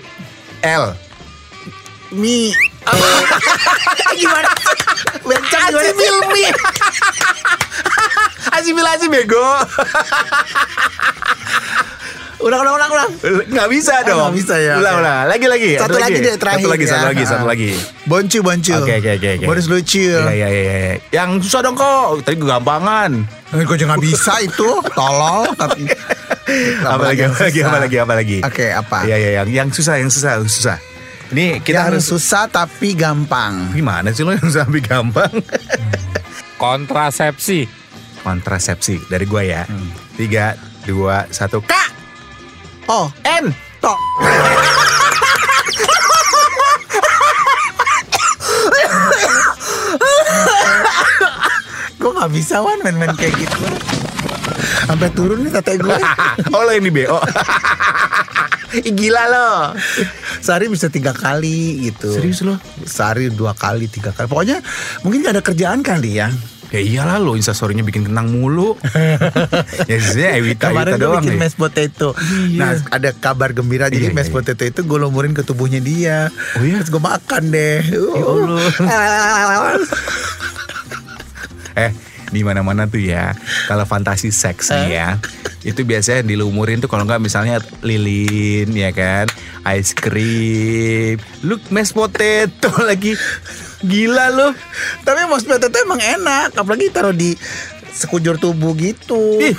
L. 0.65 0.85
Mi 2.09 2.49
Gimana? 4.17 4.49
Bencang 5.21 5.69
gimana? 5.69 5.93
Milmi. 5.93 6.43
Asimilasi 8.57 9.05
bego. 9.13 9.45
Ulang 12.39 12.63
ulang 12.63 12.75
ulang 12.75 12.89
ulang 12.89 13.11
Nggak 13.45 13.67
bisa 13.67 13.99
dong. 14.01 14.31
nggak 14.31 14.35
bisa 14.37 14.55
ya, 14.55 14.79
Ulang 14.79 14.95
ulang. 14.97 15.27
Lagi 15.27 15.45
lagi. 15.45 15.71
Satu 15.75 15.97
lagi 15.97 16.17
deh, 16.17 16.35
terakhir 16.35 16.63
Satu 16.63 16.71
lagi. 16.71 16.83
ya. 16.83 16.89
Satu 16.89 17.05
lagi. 17.05 17.23
Satu 17.25 17.43
Ah. 17.43 17.49
lagi. 17.51 17.69
Boncu 18.05 18.39
boncu 18.39 18.73
Oke 18.73 18.93
oke 18.95 19.11
oke. 19.13 19.29
oke. 19.35 19.45
Boris 19.45 19.67
lucu 19.67 20.07
Iya 20.07 20.31
iya 20.31 20.47
iya. 20.47 20.61
iya. 20.63 20.95
Yang 21.13 21.29
susah 21.43 21.59
dong 21.61 21.75
kok. 21.75 22.23
Tadi 22.23 22.35
kegampangan. 22.35 23.11
Eh, 23.49 23.63
Gue 23.63 23.75
juga 23.75 23.91
gak 23.91 24.03
bisa 24.03 24.33
itu 24.39 24.69
Tolol 24.89 25.51
tapi 25.53 25.89
apa 26.85 27.03
lagi? 27.03 27.21
Apa 27.23 27.41
lagi? 27.41 27.59
Apa 27.59 27.77
lagi? 27.77 27.95
Apa 27.97 28.13
lagi? 28.15 28.37
Oke 28.39 28.65
apa 28.69 28.97
Iya 29.03 29.15
iya 29.17 29.29
yang 29.37 29.47
yang 29.49 29.69
susah 29.69 29.97
yang 29.97 30.07
susah 30.07 30.37
yang 30.37 30.45
susah. 30.45 30.77
Ini 31.29 31.59
kita 31.59 31.65
Kita 31.65 31.79
harus 31.83 32.05
susah 32.05 32.45
tapi 32.45 32.93
gampang 32.93 33.69
gimana 33.69 34.09
sih 34.09 34.21
lo 34.21 34.31
yang 34.31 34.41
susah 34.43 34.63
tapi 34.63 34.79
gampang? 34.79 35.29
Kontrasepsi. 36.57 37.67
Kontrasepsi 38.19 39.01
dari 39.05 39.25
gua 39.25 39.41
ya. 39.41 39.63
Tiga, 40.13 40.53
dua, 40.83 41.23
satu. 41.29 41.61
K 41.61 41.73
Oh 42.89 43.05
N. 43.21 43.53
Tok 43.85 43.99
Gue 52.01 52.11
gak 52.17 52.31
bisa 52.33 52.65
Wan 52.65 52.81
main-main 52.81 53.13
kayak 53.13 53.37
gitu 53.37 53.61
Sampai 54.89 55.13
turun 55.13 55.45
nih 55.45 55.53
tete 55.53 55.77
gue 55.77 55.93
oh 56.57 56.61
lo 56.65 56.71
yang 56.73 56.81
di 56.81 56.89
BO. 56.89 57.21
Gila 58.73 59.23
lo. 59.29 59.77
Sehari 60.41 60.65
bisa 60.65 60.89
tiga 60.89 61.13
kali 61.13 61.93
gitu 61.93 62.09
Serius 62.09 62.41
lo? 62.41 62.57
Sehari 62.89 63.29
dua 63.29 63.53
kali 63.53 63.85
tiga 63.85 64.09
kali 64.17 64.25
Pokoknya 64.25 64.65
mungkin 65.05 65.21
gak 65.21 65.37
ada 65.37 65.43
kerjaan 65.45 65.85
kali 65.85 66.17
ya 66.17 66.33
Ya 66.69 66.77
iyalah 66.77 67.17
lo 67.17 67.33
instastorynya 67.33 67.81
bikin 67.81 68.05
kentang 68.05 68.29
mulu. 68.29 68.77
ya 69.89 69.97
sebenarnya 69.97 70.31
Ewita 70.37 70.65
Kemarin 70.69 70.93
Ewita 70.93 71.01
doang 71.01 71.23
bikin 71.25 71.33
nih. 71.33 71.41
mashed 71.41 71.57
potato 71.57 72.09
Nah 72.53 72.77
ada 72.93 73.09
kabar 73.09 73.49
gembira 73.51 73.89
Jadi 73.89 74.05
Iya, 74.05 74.09
iya, 74.09 74.15
mashed 74.15 74.29
iya. 74.29 74.37
potato 74.37 74.63
itu 74.63 74.79
gue 74.85 74.97
lumurin 75.01 75.33
ke 75.33 75.41
tubuhnya 75.41 75.81
dia 75.81 76.29
Oh 76.29 76.61
iya? 76.61 76.77
Terus 76.77 76.93
gue 76.93 77.01
makan 77.01 77.43
deh 77.49 77.81
Ya 77.89 78.01
Allah. 78.21 78.69
Eh, 81.77 81.91
di 82.29 82.41
mana-mana 82.43 82.85
tuh 82.85 82.99
ya. 82.99 83.31
Kalau 83.65 83.87
fantasi 83.87 84.29
seks 84.29 84.67
nih 84.69 84.89
ya. 84.91 85.09
Itu 85.63 85.87
biasanya 85.87 86.23
dilumurin 86.23 86.83
tuh 86.83 86.91
kalau 86.91 87.07
nggak 87.07 87.23
misalnya 87.23 87.63
lilin 87.79 88.67
ya 88.71 88.91
kan, 88.91 89.27
ice 89.67 89.91
cream, 89.91 91.19
look 91.43 91.59
mashed 91.71 91.95
potato 91.95 92.71
lagi. 92.89 93.15
Gila 93.79 94.27
lo. 94.31 94.47
Tapi 95.03 95.19
mashed 95.31 95.47
potato 95.47 95.71
emang 95.79 96.03
enak 96.03 96.51
Apalagi 96.51 96.91
taruh 96.91 97.15
di 97.15 97.31
sekujur 97.89 98.35
tubuh 98.35 98.75
gitu 98.75 99.39
Ih, 99.39 99.55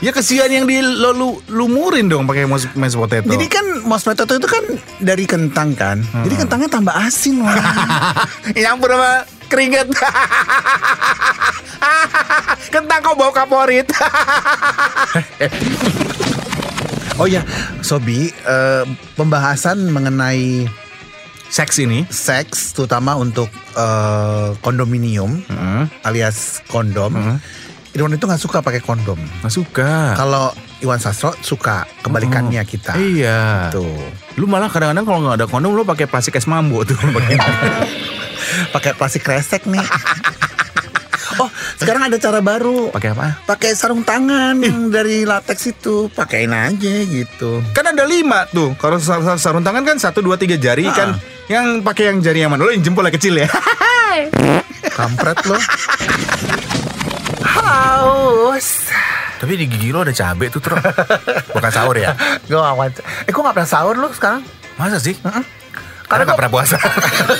ya 0.00 0.12
kesian 0.12 0.48
yang 0.48 0.64
di 0.64 0.80
lo 0.80 1.12
lu, 1.12 1.28
lumurin 1.48 2.08
dong 2.08 2.24
pakai 2.24 2.44
mashed 2.44 2.72
mashed 2.76 3.00
potato. 3.00 3.24
Jadi 3.24 3.46
kan 3.48 3.64
mashed 3.88 4.04
potato 4.04 4.36
itu 4.36 4.48
kan 4.48 4.64
dari 5.00 5.24
kentang 5.24 5.72
kan 5.72 6.04
Jadi 6.28 6.44
kentangnya 6.44 6.68
tambah 6.68 6.92
asin 6.92 7.40
loh 7.40 7.48
Nyampur 8.52 8.92
sama 8.92 9.24
keringet. 9.48 9.88
Kentang 12.72 13.00
kok 13.04 13.14
bau 13.14 13.30
kaporit. 13.30 13.86
Oh 17.14 17.26
ya 17.26 17.46
Sobi 17.80 18.26
eh, 18.28 18.84
Pembahasan 19.14 19.86
mengenai 19.86 20.66
Seks 21.46 21.78
ini. 21.78 22.02
seks 22.10 22.74
Terutama 22.74 23.14
untuk 23.14 23.46
eh, 23.74 24.48
kondominium 24.58 25.38
Heeh. 25.40 25.82
Alias 26.02 26.58
kondom 26.66 27.14
Heeh. 27.14 27.38
Irwan 27.94 28.10
itu 28.10 28.26
gak 28.26 28.42
suka 28.42 28.58
pakai 28.58 28.82
kondom 28.82 29.14
Nggak 29.38 29.54
suka. 29.54 30.18
Kalau 30.18 30.50
Iwan 30.82 30.98
Sastro 30.98 31.30
suka 31.38 31.86
Kebalikannya 32.02 32.58
Oh, 32.58 32.66
kita 32.66 32.98
Iya. 32.98 33.70
Tuh 33.70 34.02
Lu 34.34 34.50
malah 34.50 34.66
kadang-kadang 34.66 35.06
kalau 35.06 35.20
nggak 35.22 35.36
ada 35.38 35.46
kondom 35.46 35.70
lu 35.70 35.86
pakai 35.86 36.10
plastik 36.10 36.34
es 36.34 36.50
mambo 36.50 36.82
tuh 36.82 36.98
pakai. 37.16 37.38
Pakai 38.74 38.92
plastik 38.98 39.22
kresek 39.22 39.70
nih 39.70 39.78
Oh 41.36 41.48
sekarang 41.74 42.02
ada 42.04 42.16
cara 42.16 42.38
baru 42.38 42.88
pakai 42.90 43.10
apa? 43.10 43.42
pakai 43.44 43.70
sarung 43.72 44.00
tangan 44.00 44.54
yang 44.56 44.88
dari 44.88 45.22
latex 45.22 45.68
itu 45.68 46.06
pakein 46.08 46.50
aja 46.50 46.94
gitu 47.04 47.58
Kan 47.70 47.84
ada 47.86 48.04
lima 48.04 48.46
tuh. 48.48 48.72
Kalau 48.74 48.96
sar- 48.96 49.20
sar- 49.20 49.38
sarung 49.38 49.62
tangan 49.62 49.82
kan 49.82 49.96
satu 49.96 50.20
dua 50.20 50.34
tiga 50.34 50.54
jari 50.54 50.84
Ah. 50.84 50.94
kan. 50.94 51.08
Yang 51.44 51.66
pakai 51.82 52.04
yang 52.08 52.18
jari 52.18 52.38
yang 52.40 52.48
mana? 52.48 52.62
Lo 52.62 52.70
yang 52.70 52.80
jempolnya 52.80 53.10
kecil 53.10 53.36
ya. 53.36 53.48
kampret 54.90 55.38
lo 55.44 55.58
Haus. 57.44 58.88
Tapi 59.36 59.52
di 59.54 59.66
gigi 59.66 59.90
lo 59.90 60.00
ada 60.00 60.10
cabe 60.10 60.48
tuh 60.48 60.58
terus. 60.58 60.80
Bukan 61.50 61.70
sahur 61.70 61.94
ya? 61.94 62.16
Gue 62.42 62.56
gak 62.56 62.74
wajar. 62.74 63.02
Eh 63.22 63.30
gue 63.30 63.42
gak 63.42 63.52
pernah 63.52 63.68
sahur 63.68 63.94
lu 63.94 64.08
sekarang. 64.10 64.40
Masa 64.74 64.96
sih? 64.96 65.14
Karena 65.14 65.42
Karena 66.04 66.22
gua- 66.22 66.28
gak 66.28 66.38
pernah 66.38 66.52
puasa. 66.52 66.76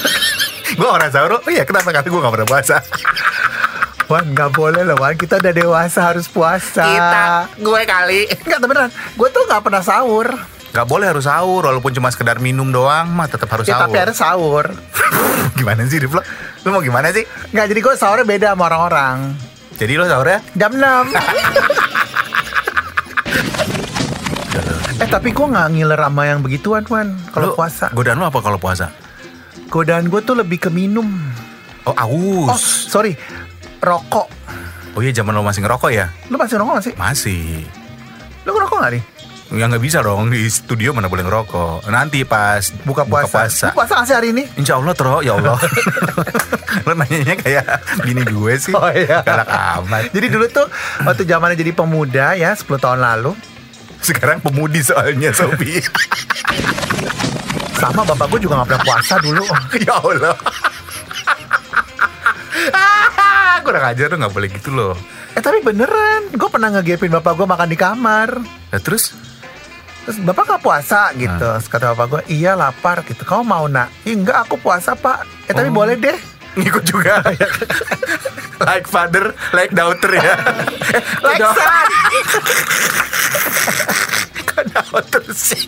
gue 0.78 0.88
orang 0.90 1.10
sahur. 1.10 1.30
Oh 1.38 1.48
iya 1.48 1.64
kenapa 1.64 1.88
kali 1.90 2.06
gue 2.06 2.20
gak 2.20 2.34
pernah 2.34 2.48
puasa? 2.48 2.76
Wan 4.04 4.30
gak 4.30 4.52
boleh 4.52 4.82
loh 4.82 4.96
Wan 4.96 5.14
Kita 5.14 5.36
udah 5.36 5.50
dewasa 5.50 6.00
harus 6.04 6.26
puasa 6.26 6.84
gue 7.54 7.80
kali. 7.84 8.28
Enggak 8.38 8.58
tapi 8.58 8.68
beneran 8.68 8.90
Gue 9.14 9.28
tuh 9.28 9.42
gak 9.44 9.60
pernah 9.60 9.80
sahur 9.80 10.28
Gak 10.70 10.84
boleh 10.84 11.06
harus 11.06 11.24
sahur 11.24 11.62
walaupun 11.62 11.88
cuma 11.90 12.08
sekedar 12.08 12.36
minum 12.38 12.68
doang 12.68 13.08
mah 13.08 13.24
tetap 13.24 13.46
harus 13.48 13.64
Ya 13.64 13.74
sahur. 13.74 13.84
tapi 13.86 13.96
harus 13.96 14.16
sahur 14.16 14.66
gimana 15.58 15.86
sih 15.86 15.98
Rif 15.98 16.10
lo? 16.10 16.22
Lu 16.60 16.70
mau 16.70 16.80
gimana 16.80 17.08
sih? 17.10 17.22
Enggak 17.48 17.66
jadi 17.70 17.80
gue 17.80 17.94
sahurnya 17.94 18.26
beda 18.26 18.48
sama 18.52 18.64
orang-orang 18.66 19.16
Jadi 19.74 19.92
lo 19.94 20.04
sahurnya? 20.04 20.38
Jam 20.52 20.72
6 20.72 20.82
Eh 24.96 25.08
tapi 25.08 25.30
gue 25.30 25.46
gak 25.48 25.68
ngiler 25.70 25.98
sama 25.98 26.22
yang 26.24 26.40
begituan 26.40 26.84
Wan 26.84 27.18
Kalau 27.30 27.52
puasa 27.52 27.90
Godaan 27.90 28.18
lo 28.18 28.26
apa 28.26 28.38
kalau 28.38 28.58
puasa? 28.58 28.90
Godaan 29.66 30.06
gue 30.06 30.20
tuh 30.20 30.34
lebih 30.34 30.58
ke 30.58 30.68
minum 30.68 31.06
Oh 31.84 31.92
Oh 31.92 32.48
aus. 32.48 32.88
sorry 32.88 33.12
Rokok 33.84 34.28
Oh 34.94 35.02
iya 35.02 35.10
zaman 35.10 35.34
lo 35.34 35.42
masih 35.42 35.60
ngerokok 35.60 35.90
ya? 35.90 36.06
Lu 36.30 36.38
masih 36.38 36.54
rokok 36.54 36.78
gak 36.78 36.84
sih? 36.86 36.94
Masih. 36.94 37.66
Lu 38.42 38.54
ngerokok 38.54 38.78
gak 38.78 38.92
nih? 38.94 39.02
Ya 39.50 39.66
nggak 39.66 39.82
bisa 39.82 40.00
dong 40.00 40.30
di 40.30 40.46
studio 40.46 40.94
mana 40.94 41.06
boleh 41.06 41.20
ngerokok. 41.20 41.90
Nanti 41.90 42.22
pas 42.22 42.62
Buka 42.86 43.02
puasa. 43.02 43.26
puasa. 43.44 43.66
Lu 43.68 43.74
puasa 43.74 43.92
gak 43.98 44.06
sih 44.06 44.14
hari 44.14 44.28
ini? 44.30 44.46
Insya 44.54 44.78
Allah 44.78 44.94
Tro, 44.94 45.18
ya 45.18 45.34
Allah 45.34 45.58
Lo 46.86 46.94
nanyanya 46.94 47.34
kayak 47.36 47.66
bini 48.02 48.22
gue 48.22 48.54
sih 48.54 48.70
Oh, 48.70 48.86
iya. 48.88 49.20
Galak 49.20 49.50
amat 49.82 50.14
Jadi 50.14 50.26
dulu 50.30 50.46
tuh 50.46 50.66
waktu 51.02 51.22
zamannya 51.24 51.54
jadi 51.54 51.72
pemuda 51.74 52.26
ya 52.34 52.54
10 52.54 52.66
tahun 52.78 53.02
lalu 53.02 53.34
Sekarang 53.98 54.38
pemudi 54.38 54.78
soalnya 54.78 55.34
Sobi 55.34 55.82
sama 57.74 58.00
bapak 58.00 58.30
gue 58.30 58.40
juga 58.40 58.62
gak 58.62 58.68
pernah 58.70 58.84
puasa 58.86 59.14
dulu. 59.18 59.44
Ya 59.84 59.94
Allah 59.98 60.34
Kurang 63.64 63.84
ajar 63.88 64.12
lo 64.12 64.16
gak 64.20 64.34
boleh 64.34 64.48
gitu 64.52 64.70
loh 64.70 64.94
Eh 65.32 65.40
tapi 65.40 65.58
beneran, 65.58 66.30
gue 66.30 66.48
pernah 66.48 66.68
ngegepin 66.70 67.10
bapak 67.10 67.34
gue 67.34 67.42
makan 67.42 67.66
di 67.66 67.74
kamar. 67.74 68.38
Nah 68.38 68.80
terus 68.80 69.16
Terus 70.04 70.20
bapak 70.20 70.44
gak 70.46 70.62
puasa 70.62 71.10
gitu. 71.16 71.32
Terus 71.34 71.64
kata 71.66 71.96
bapak 71.96 72.06
gue, 72.06 72.22
iya 72.30 72.52
lapar 72.52 73.00
gitu. 73.02 73.24
Kamu 73.24 73.40
mau 73.40 73.64
nak? 73.64 73.88
Ih, 74.04 74.12
enggak 74.14 74.44
aku 74.44 74.60
puasa 74.60 74.92
pak. 74.92 75.24
Eh 75.48 75.56
tapi 75.56 75.72
Oh. 75.72 75.80
boleh 75.80 75.96
deh. 75.96 76.14
ngikut 76.60 76.84
juga 76.86 77.18
Like 78.68 78.86
father, 78.86 79.34
like 79.50 79.74
daughter 79.74 80.14
ya 80.14 80.38
Like 81.26 81.42
Kok 81.42 81.50
son. 81.50 81.86
Kok 84.46 84.64
daughter 84.70 85.24
sih 85.34 85.66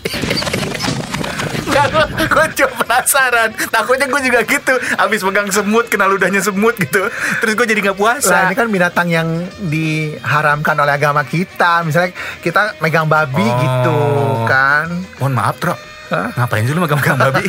Enggak, 1.67 1.87
gue, 1.89 2.05
gue 2.25 2.45
cuma 2.57 2.73
penasaran 2.79 3.51
Takutnya 3.69 4.07
gue 4.07 4.21
juga 4.23 4.41
gitu 4.43 4.73
Abis 4.97 5.21
pegang 5.21 5.49
semut, 5.49 5.87
kena 5.87 6.07
ludahnya 6.07 6.39
semut 6.39 6.73
gitu 6.75 7.05
Terus 7.39 7.53
gue 7.53 7.67
jadi 7.67 7.81
gak 7.83 7.93
Lah 7.93 8.01
puasa 8.17 8.37
ini 8.45 8.55
kan 8.55 8.67
binatang 8.67 9.09
yang 9.09 9.29
diharamkan 9.61 10.73
oleh 10.75 10.93
agama 10.93 11.23
kita. 11.23 11.83
Misalnya 11.83 12.11
kita 12.39 12.79
megang 12.79 13.07
babi 13.07 13.43
Oh. 13.43 13.57
gitu 13.57 13.99
kan. 14.45 14.87
Mohon 15.19 15.35
maaf, 15.35 15.57
Tro 15.57 15.75
Hah? 16.07 16.31
Ngapain 16.35 16.63
sih 16.63 16.73
lu 16.73 16.81
megang-megang 16.81 17.19
babi? 17.19 17.45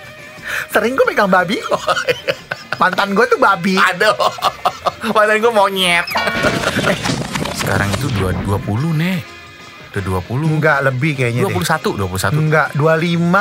Sering 0.72 0.92
gue 0.92 1.06
megang 1.06 1.28
babi. 1.28 1.56
Mantan 2.76 3.10
gue 3.10 3.26
tuh 3.26 3.38
babi. 3.38 3.74
Aduh 3.76 4.14
Padahal 5.08 5.38
gue 5.38 5.50
monyet 5.50 6.04
Eh, 6.84 6.98
Sekarang 7.54 7.88
itu 7.90 8.06
dua- 8.12 8.36
20 8.38 8.60
nih 8.94 9.18
Udah 9.98 10.04
20 10.22 10.54
Enggak 10.54 10.78
lebih 10.84 11.12
kayaknya 11.12 11.42
deh. 11.44 11.54
21, 11.54 11.98
21 11.98 12.38
Enggak, 12.38 12.66
25 12.72 12.78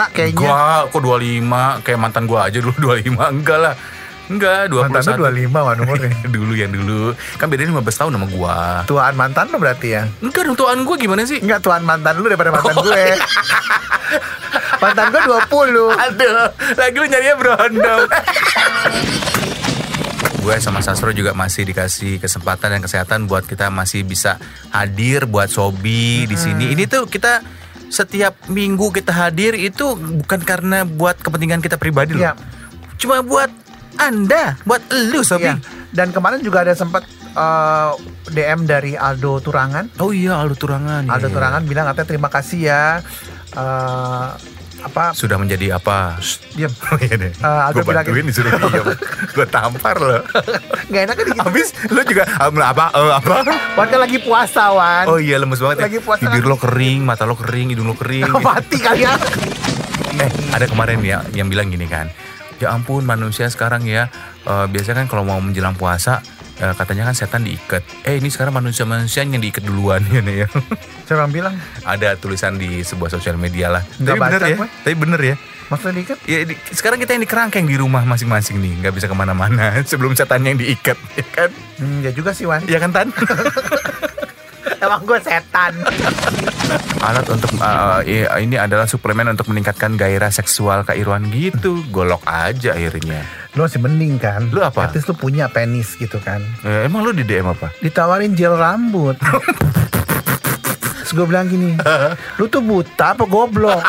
kayaknya. 0.09 0.41
Enggak, 0.43 0.79
kok 0.89 1.01
25 1.01 1.85
Kayak 1.85 1.99
mantan 1.99 2.23
gua 2.25 2.39
aja 2.45 2.57
dulu 2.57 2.75
25 2.91 3.13
Enggak 3.31 3.59
lah 3.59 3.75
Enggak, 4.27 4.67
21 4.67 4.91
Mantan 4.91 5.03
lu 5.07 5.23
25 5.23 5.55
wah 5.55 5.73
umurnya. 5.77 6.11
Dulu 6.27 6.51
yang 6.51 6.67
dulu 6.69 7.01
Kan 7.35 7.47
bedanya 7.47 7.71
15 7.73 7.87
tahun 7.95 8.11
sama 8.13 8.27
gua 8.27 8.57
Tuaan 8.83 9.13
mantan 9.13 9.45
lu 9.47 9.57
berarti 9.57 9.87
ya? 9.89 10.03
Enggak 10.19 10.41
dong, 10.43 10.57
tuan 10.57 10.83
gua 10.83 10.95
gimana 10.95 11.23
sih? 11.23 11.39
Enggak 11.39 11.61
tuan 11.61 11.79
mantan 11.81 12.17
lu 12.17 12.25
daripada 12.25 12.51
mantan 12.51 12.75
Oh, 12.75 12.83
gue. 12.83 13.05
mantan 14.77 15.09
gue 15.09 15.21
20. 15.21 15.89
Aduh, 15.89 16.37
lagi 16.75 16.95
lu 16.95 17.05
nyarinya 17.05 17.35
berondong 17.35 18.03
Gue 20.47 20.63
sama 20.63 20.79
Sastro 20.79 21.11
juga 21.11 21.35
masih 21.35 21.67
dikasih 21.67 22.23
kesempatan 22.23 22.71
dan 22.71 22.79
kesehatan 22.79 23.27
buat 23.27 23.43
kita 23.43 23.67
masih 23.67 24.07
bisa 24.07 24.39
hadir 24.71 25.27
buat 25.27 25.51
Sobi 25.51 26.23
di 26.23 26.39
sini. 26.39 26.71
Ini 26.71 26.87
tuh 26.87 27.03
kita 27.03 27.43
setiap 27.91 28.47
minggu 28.47 28.95
kita 28.95 29.11
hadir 29.11 29.59
itu 29.59 29.99
bukan 29.99 30.39
karena 30.47 30.87
buat 30.87 31.19
kepentingan 31.19 31.59
kita 31.59 31.75
pribadi 31.75 32.15
loh. 32.15 32.31
Iya. 32.31 32.39
Cuma 32.95 33.19
buat 33.27 33.51
Anda, 33.99 34.55
buat 34.63 34.87
lu 35.11 35.19
Sobi. 35.19 35.51
Iya. 35.51 35.59
Dan 35.91 36.15
kemarin 36.15 36.39
juga 36.39 36.63
ada 36.63 36.71
sempat 36.71 37.03
eh, 37.35 37.91
DM 38.31 38.63
dari 38.63 38.95
Aldo 38.95 39.43
Turangan. 39.43 39.99
Oh 39.99 40.15
iya 40.15 40.39
Aldo 40.39 40.55
Turangan. 40.55 41.11
Aldo 41.11 41.27
iya. 41.27 41.35
Turangan 41.35 41.61
bilang 41.67 41.91
katanya 41.91 42.07
terima 42.07 42.31
kasih 42.31 42.59
ya. 42.71 43.03
Eh, 43.51 44.27
apa? 44.79 45.11
sudah 45.11 45.35
menjadi 45.35 45.75
apa? 45.75 46.17
Diam. 46.53 46.69
Oh 46.87 46.97
iya 46.97 47.15
deh. 47.15 47.31
Eh, 47.31 47.45
Aldo 47.65 47.81
gue 47.81 47.85
bantuin 47.87 48.23
disuruh 48.23 48.51
diam. 48.73 48.85
gue 49.27 49.45
tampar 49.47 49.95
loh. 49.97 50.21
Gak 50.87 51.01
enak 51.03 51.15
kan 51.15 51.25
gitu. 51.25 51.39
Habis 51.39 51.67
lu 51.87 52.01
juga 52.03 52.23
um, 52.39 52.57
apa? 52.57 52.85
eh, 52.91 53.13
apa? 53.13 53.35
Wan 53.73 53.87
kan 53.87 53.99
lagi 53.99 54.17
puasa 54.17 54.69
Wan. 54.71 55.05
Oh 55.05 55.17
iya 55.17 55.37
lemes 55.37 55.57
banget. 55.57 55.77
ya. 55.79 55.83
Lagi 55.87 55.99
puasa 55.99 56.21
Bibir 56.23 56.43
kan? 56.43 56.49
lo 56.49 56.57
kering, 56.57 56.99
mata 57.01 57.23
lo 57.23 57.33
kering, 57.33 57.67
hidung 57.71 57.87
lo 57.87 57.95
kering. 57.95 58.29
Mati 58.47 58.77
kalian. 58.77 59.17
eh, 60.17 60.29
ada 60.49 60.65
kemarin 60.65 60.99
ya 61.01 61.21
yang 61.31 61.47
bilang 61.47 61.67
gini 61.67 61.85
kan. 61.85 62.07
Ya 62.57 62.73
ampun 62.73 63.03
manusia 63.03 63.45
sekarang 63.47 63.85
ya 63.85 64.09
eh, 64.43 64.65
biasanya 64.65 65.03
kan 65.03 65.07
kalau 65.07 65.23
mau 65.23 65.37
menjelang 65.37 65.73
puasa 65.73 66.21
eh, 66.57 66.73
katanya 66.73 67.03
kan 67.05 67.15
setan 67.15 67.41
diikat. 67.41 67.81
Eh 68.03 68.17
ini 68.17 68.27
sekarang 68.27 68.53
manusia-manusia 68.53 69.21
yang 69.21 69.37
diikat 69.37 69.61
duluan 69.61 70.01
ya 70.13 70.19
nih 70.19 70.43
ya. 70.43 70.47
Siapa 71.03 71.23
yang 71.23 71.33
bilang? 71.33 71.55
ada 71.83 72.13
tulisan 72.15 72.55
di 72.55 72.81
sebuah 72.81 73.09
sosial 73.09 73.35
media 73.35 73.69
lah. 73.69 73.83
Nggak 73.97 74.13
Tapi 74.13 74.23
bener 74.23 74.41
ya. 74.43 74.55
gue. 74.55 74.67
Tapi 74.83 74.95
bener 74.95 75.21
ya. 75.23 75.35
Maksudnya 75.67 75.93
diikat? 75.97 76.17
Ya 76.23 76.37
di- 76.43 76.59
sekarang 76.69 76.95
kita 76.95 77.11
yang 77.11 77.23
dikerangkeng 77.23 77.67
di 77.67 77.75
rumah 77.75 77.99
masing-masing 78.01 78.55
nih, 78.57 78.73
nggak 78.79 78.93
bisa 78.93 79.05
ke 79.05 79.13
mana-mana 79.13 79.75
sebelum 79.89 80.15
setan 80.15 80.39
yang 80.41 80.55
diikat, 80.55 80.95
ya 81.13 81.25
kan? 81.27 81.49
Hmm, 81.75 81.99
ya 81.99 82.11
juga 82.11 82.31
sih 82.31 82.47
Wan. 82.47 82.63
Ya 82.65 82.79
kan 82.79 82.95
Tan? 82.95 83.11
Emang 84.83 85.03
gue 85.03 85.19
setan. 85.19 85.73
Alat 86.99 87.27
untuk 87.31 87.51
uh, 87.57 88.03
ini 88.37 88.59
adalah 88.59 88.83
suplemen 88.83 89.31
untuk 89.31 89.47
meningkatkan 89.47 89.95
gairah 89.95 90.29
seksual 90.29 90.83
Kak 90.83 90.99
Irwan 90.99 91.27
gitu. 91.31 91.83
Golok 91.89 92.23
aja 92.27 92.75
akhirnya. 92.75 93.23
Lu 93.55 93.63
masih 93.63 93.79
mending 93.79 94.19
kan? 94.19 94.51
Lu 94.51 94.59
apa? 94.61 94.91
Least 94.91 95.07
lu 95.07 95.15
punya 95.15 95.47
penis 95.47 95.95
gitu 95.95 96.19
kan. 96.19 96.43
Eh, 96.61 96.85
emang 96.85 97.01
lu 97.01 97.15
di 97.15 97.23
DM 97.23 97.47
apa? 97.47 97.71
Ditawarin 97.79 98.35
gel 98.35 98.53
rambut. 98.53 99.15
Terus 101.01 101.11
gue 101.15 101.23
bilang 101.23 101.47
gini, 101.47 101.71
lu 102.35 102.51
tuh 102.51 102.59
buta 102.59 103.15
apa 103.15 103.23
goblok? 103.23 103.79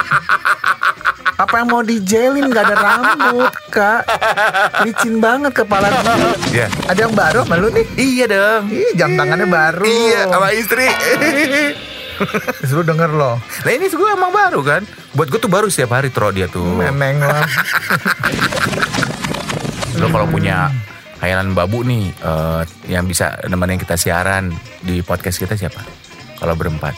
Apa 1.38 1.62
yang 1.62 1.70
mau 1.70 1.86
dijelin 1.86 2.50
gak 2.50 2.66
ada 2.66 2.74
rambut 2.74 3.54
kak 3.70 4.02
Licin 4.82 5.22
banget 5.22 5.54
kepala 5.54 5.86
gue 5.86 6.34
Ya. 6.50 6.66
Ada 6.90 7.06
yang 7.06 7.14
baru 7.14 7.46
sama 7.46 7.62
lu 7.62 7.70
nih? 7.70 7.86
Iya 7.94 8.24
dong. 8.26 8.62
Ih 8.74 8.90
jam 8.98 9.14
tangannya 9.14 9.46
baru 9.46 9.86
Iya, 9.86 10.26
sama 10.26 10.50
istri. 10.50 10.90
Terus 12.62 12.72
lu 12.74 12.82
denger 12.82 13.10
loh 13.14 13.36
Nah 13.38 13.70
ini 13.70 13.86
gue 13.88 14.08
emang 14.10 14.32
baru 14.34 14.60
kan. 14.62 14.82
Buat 15.14 15.28
gue 15.30 15.40
tuh 15.40 15.50
baru 15.50 15.66
setiap 15.70 15.98
hari 15.98 16.10
tro 16.10 16.30
dia 16.34 16.50
tuh. 16.50 16.64
Meneng 16.64 17.22
lah 17.22 17.44
Lo 19.98 20.06
kalau 20.10 20.26
punya 20.30 20.70
khayalan 21.18 21.50
babu 21.54 21.82
nih 21.82 22.14
eh, 22.14 22.62
yang 22.86 23.04
bisa 23.06 23.34
nemenin 23.50 23.78
kita 23.78 23.98
siaran 23.98 24.54
di 24.82 25.02
podcast 25.02 25.42
kita 25.42 25.58
siapa? 25.58 25.82
Kalau 26.38 26.54
berempat, 26.54 26.94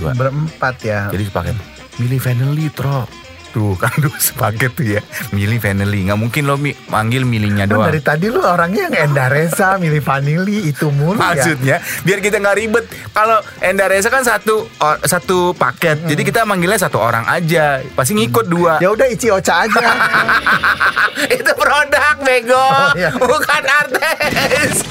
dua. 0.00 0.16
Berempat 0.16 0.80
ya 0.80 1.12
Jadi 1.12 1.28
sepaket. 1.28 1.56
Milih 2.00 2.16
Vanelli, 2.16 2.72
Tro. 2.72 3.04
Tuh 3.50 3.74
kan 3.82 3.90
tuh 3.94 4.12
sepaket 4.14 4.70
tuh 4.72 4.86
ya. 4.86 5.00
Milih 5.30 5.58
Vanelli. 5.58 6.06
Nggak 6.06 6.18
mungkin 6.18 6.42
lo 6.44 6.54
mi 6.54 6.70
manggil 6.86 7.22
milihnya 7.22 7.66
doang. 7.66 7.90
dari 7.90 7.98
tadi 8.00 8.26
lu 8.26 8.38
orangnya 8.38 8.86
yang 8.88 9.10
Endareza, 9.10 9.74
milih 9.76 9.98
vanili, 10.00 10.66
itu 10.66 10.86
mulu 10.88 11.18
ya 11.18 11.34
Maksudnya 11.34 11.76
biar 12.02 12.18
kita 12.18 12.38
nggak 12.38 12.56
ribet. 12.56 12.84
Kalau 13.10 13.38
Endaresa 13.58 14.08
kan 14.08 14.22
satu 14.22 14.70
or- 14.78 15.00
satu 15.02 15.52
paket. 15.52 16.02
Jadi 16.04 16.22
kita 16.22 16.42
manggilnya 16.42 16.78
satu 16.78 16.96
orang 16.96 17.26
aja. 17.26 17.82
Pasti 17.92 18.14
ngikut 18.14 18.46
dua. 18.46 18.78
Ya 18.78 18.90
udah 18.90 19.06
Ici 19.06 19.28
Ocha 19.28 19.66
aja 19.66 19.82
Itu 21.36 21.52
produk 21.52 22.16
bego. 22.20 22.54
Oh, 22.54 22.90
iya. 22.94 23.10
Bukan 23.12 23.62
artis. 23.66 24.82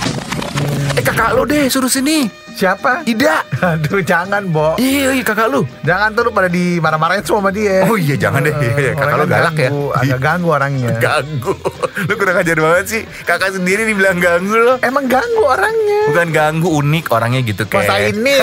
Eh 0.93 1.03
kakak 1.03 1.31
lo 1.31 1.43
deh 1.43 1.67
suruh 1.67 1.87
sini. 1.87 2.48
Siapa? 2.59 3.07
Ida. 3.07 3.39
Aduh 3.71 4.03
jangan 4.03 4.43
Bo 4.51 4.75
Iya, 4.75 5.15
iya 5.15 5.23
kakak 5.23 5.47
lu. 5.47 5.63
Jangan 5.79 6.11
tuh 6.11 6.27
lu 6.27 6.31
pada 6.31 6.51
dimarah-marahin 6.51 7.23
semua 7.23 7.39
sama 7.39 7.51
dia 7.51 7.87
Oh 7.87 7.95
iya 7.95 8.19
jangan 8.19 8.43
deh. 8.43 8.51
Iya, 8.51 8.71
iya, 8.77 8.91
kakak 8.93 9.15
lo 9.15 9.23
galak 9.23 9.55
ya. 9.55 9.71
ganggu, 9.71 9.83
Agak 9.95 10.19
ganggu 10.19 10.49
orangnya 10.49 10.89
Ganggu. 10.99 11.53
Lu 12.07 12.13
kurang 12.15 12.37
ajar 12.37 12.57
banget 12.57 12.85
sih. 12.85 13.01
Kakak 13.23 13.55
sendiri 13.55 13.83
dibilang 13.83 14.19
ganggu 14.19 14.55
lo. 14.55 14.75
Emang 14.81 15.07
ganggu 15.07 15.39
orangnya 15.41 16.01
Bukan 16.09 16.27
ganggu 16.29 16.67
unik 16.73 17.05
orangnya 17.09 17.41
gitu 17.41 17.63
Masa 17.65 17.95
kayak. 17.95 18.11
ini 18.13 18.35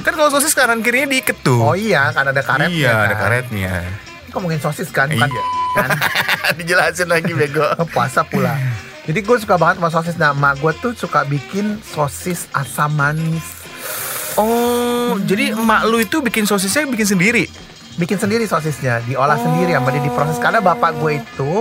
Kan 0.00 0.12
kalau 0.14 0.30
sosis 0.30 0.52
kanan 0.52 0.80
kirinya 0.80 1.08
diiket 1.08 1.40
tuh. 1.40 1.60
Oh 1.62 1.72
iya 1.72 2.08
kan 2.10 2.24
ada 2.26 2.40
karetnya 2.40 2.76
Iya, 2.76 2.92
ada 3.02 3.14
kan. 3.14 3.22
karetnya. 3.22 3.72
Ngomongin 4.30 4.60
sosis 4.60 4.88
kan 4.88 5.08
bukan 5.08 5.28
Iya. 5.28 5.42
kan 5.76 5.88
Dijelasin 6.56 7.08
lagi 7.08 7.32
bego. 7.32 7.64
Oh, 7.74 7.86
Puasa 7.86 8.20
pula 8.20 8.52
Jadi 9.08 9.18
gue 9.24 9.36
suka 9.40 9.56
banget 9.56 9.80
sama 9.80 9.90
sosis. 9.92 10.16
Nah 10.20 10.36
emak 10.36 10.60
gue 10.60 10.72
tuh 10.80 10.92
suka 10.92 11.24
bikin 11.24 11.80
sosis 11.80 12.50
asam 12.52 12.92
manis. 12.92 13.64
Oh, 14.38 15.18
jadi 15.26 15.52
emak 15.52 15.88
lu 15.90 16.00
itu 16.00 16.22
bikin 16.24 16.44
sosisnya 16.46 16.86
bikin 16.88 17.08
sendiri. 17.16 17.44
Bikin 17.98 18.16
sendiri 18.16 18.46
sosisnya 18.48 19.02
Diolah 19.04 19.36
sendiri 19.36 19.76
sama 19.76 19.90
dia 19.92 20.02
diproses. 20.04 20.38
Karena 20.38 20.60
bapak 20.62 21.00
gue 21.00 21.20
itu 21.20 21.52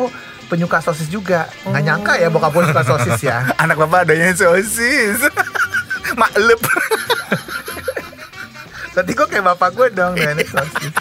penyuka 0.52 0.84
sosis 0.84 1.08
juga. 1.08 1.48
Nggak 1.68 1.84
nyangka 1.84 2.14
ya 2.20 2.28
bokap 2.28 2.52
gue 2.54 2.64
suka 2.70 2.84
sosis 2.86 3.20
ya. 3.24 3.48
Anak 3.64 3.80
bapak 3.80 4.08
adanya 4.08 4.36
sosis. 4.36 5.20
Maklep. 6.20 6.60
Berarti 9.00 9.12
gue 9.16 9.28
kayak 9.32 9.46
bapak 9.56 9.70
gue 9.80 9.88
dong 9.96 10.14
nenek 10.20 10.52
sosis 10.52 10.92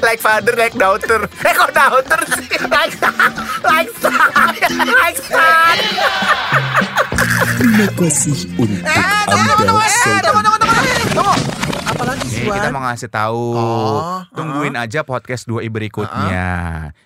like 0.00 0.18
father, 0.18 0.54
like 0.54 0.72
daughter. 0.72 1.28
Eh 1.42 1.52
kok 1.52 1.70
daughter 1.70 2.20
sih? 2.32 2.48
Like 2.72 2.94
son, 2.94 3.32
like 3.62 3.90
son, 4.00 4.54
like 4.86 5.18
son. 5.20 5.78
Terima 7.52 7.86
kasih 8.00 8.34
untuk 9.36 9.56
Anda 9.60 9.84
sobat. 9.92 11.40
Apalagi 11.84 12.24
sih, 12.24 12.40
Nih, 12.42 12.50
kita 12.50 12.68
Wan? 12.68 12.72
mau 12.72 12.82
ngasih 12.88 13.10
tahu. 13.12 13.44
Oh, 13.52 14.18
Tungguin 14.32 14.74
aja 14.74 15.04
podcast 15.04 15.44
2i 15.44 15.68
berikutnya. 15.68 16.46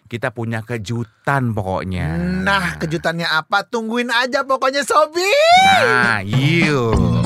Kita 0.07 0.31
punya 0.31 0.63
kejutan 0.63 1.51
pokoknya. 1.51 2.15
Nah, 2.47 2.79
kejutannya 2.79 3.27
apa? 3.27 3.67
Tungguin 3.67 4.07
aja 4.09 4.47
pokoknya 4.47 4.87
Sobi. 4.87 5.27
Nah, 5.83 6.23
yuk. 6.23 7.26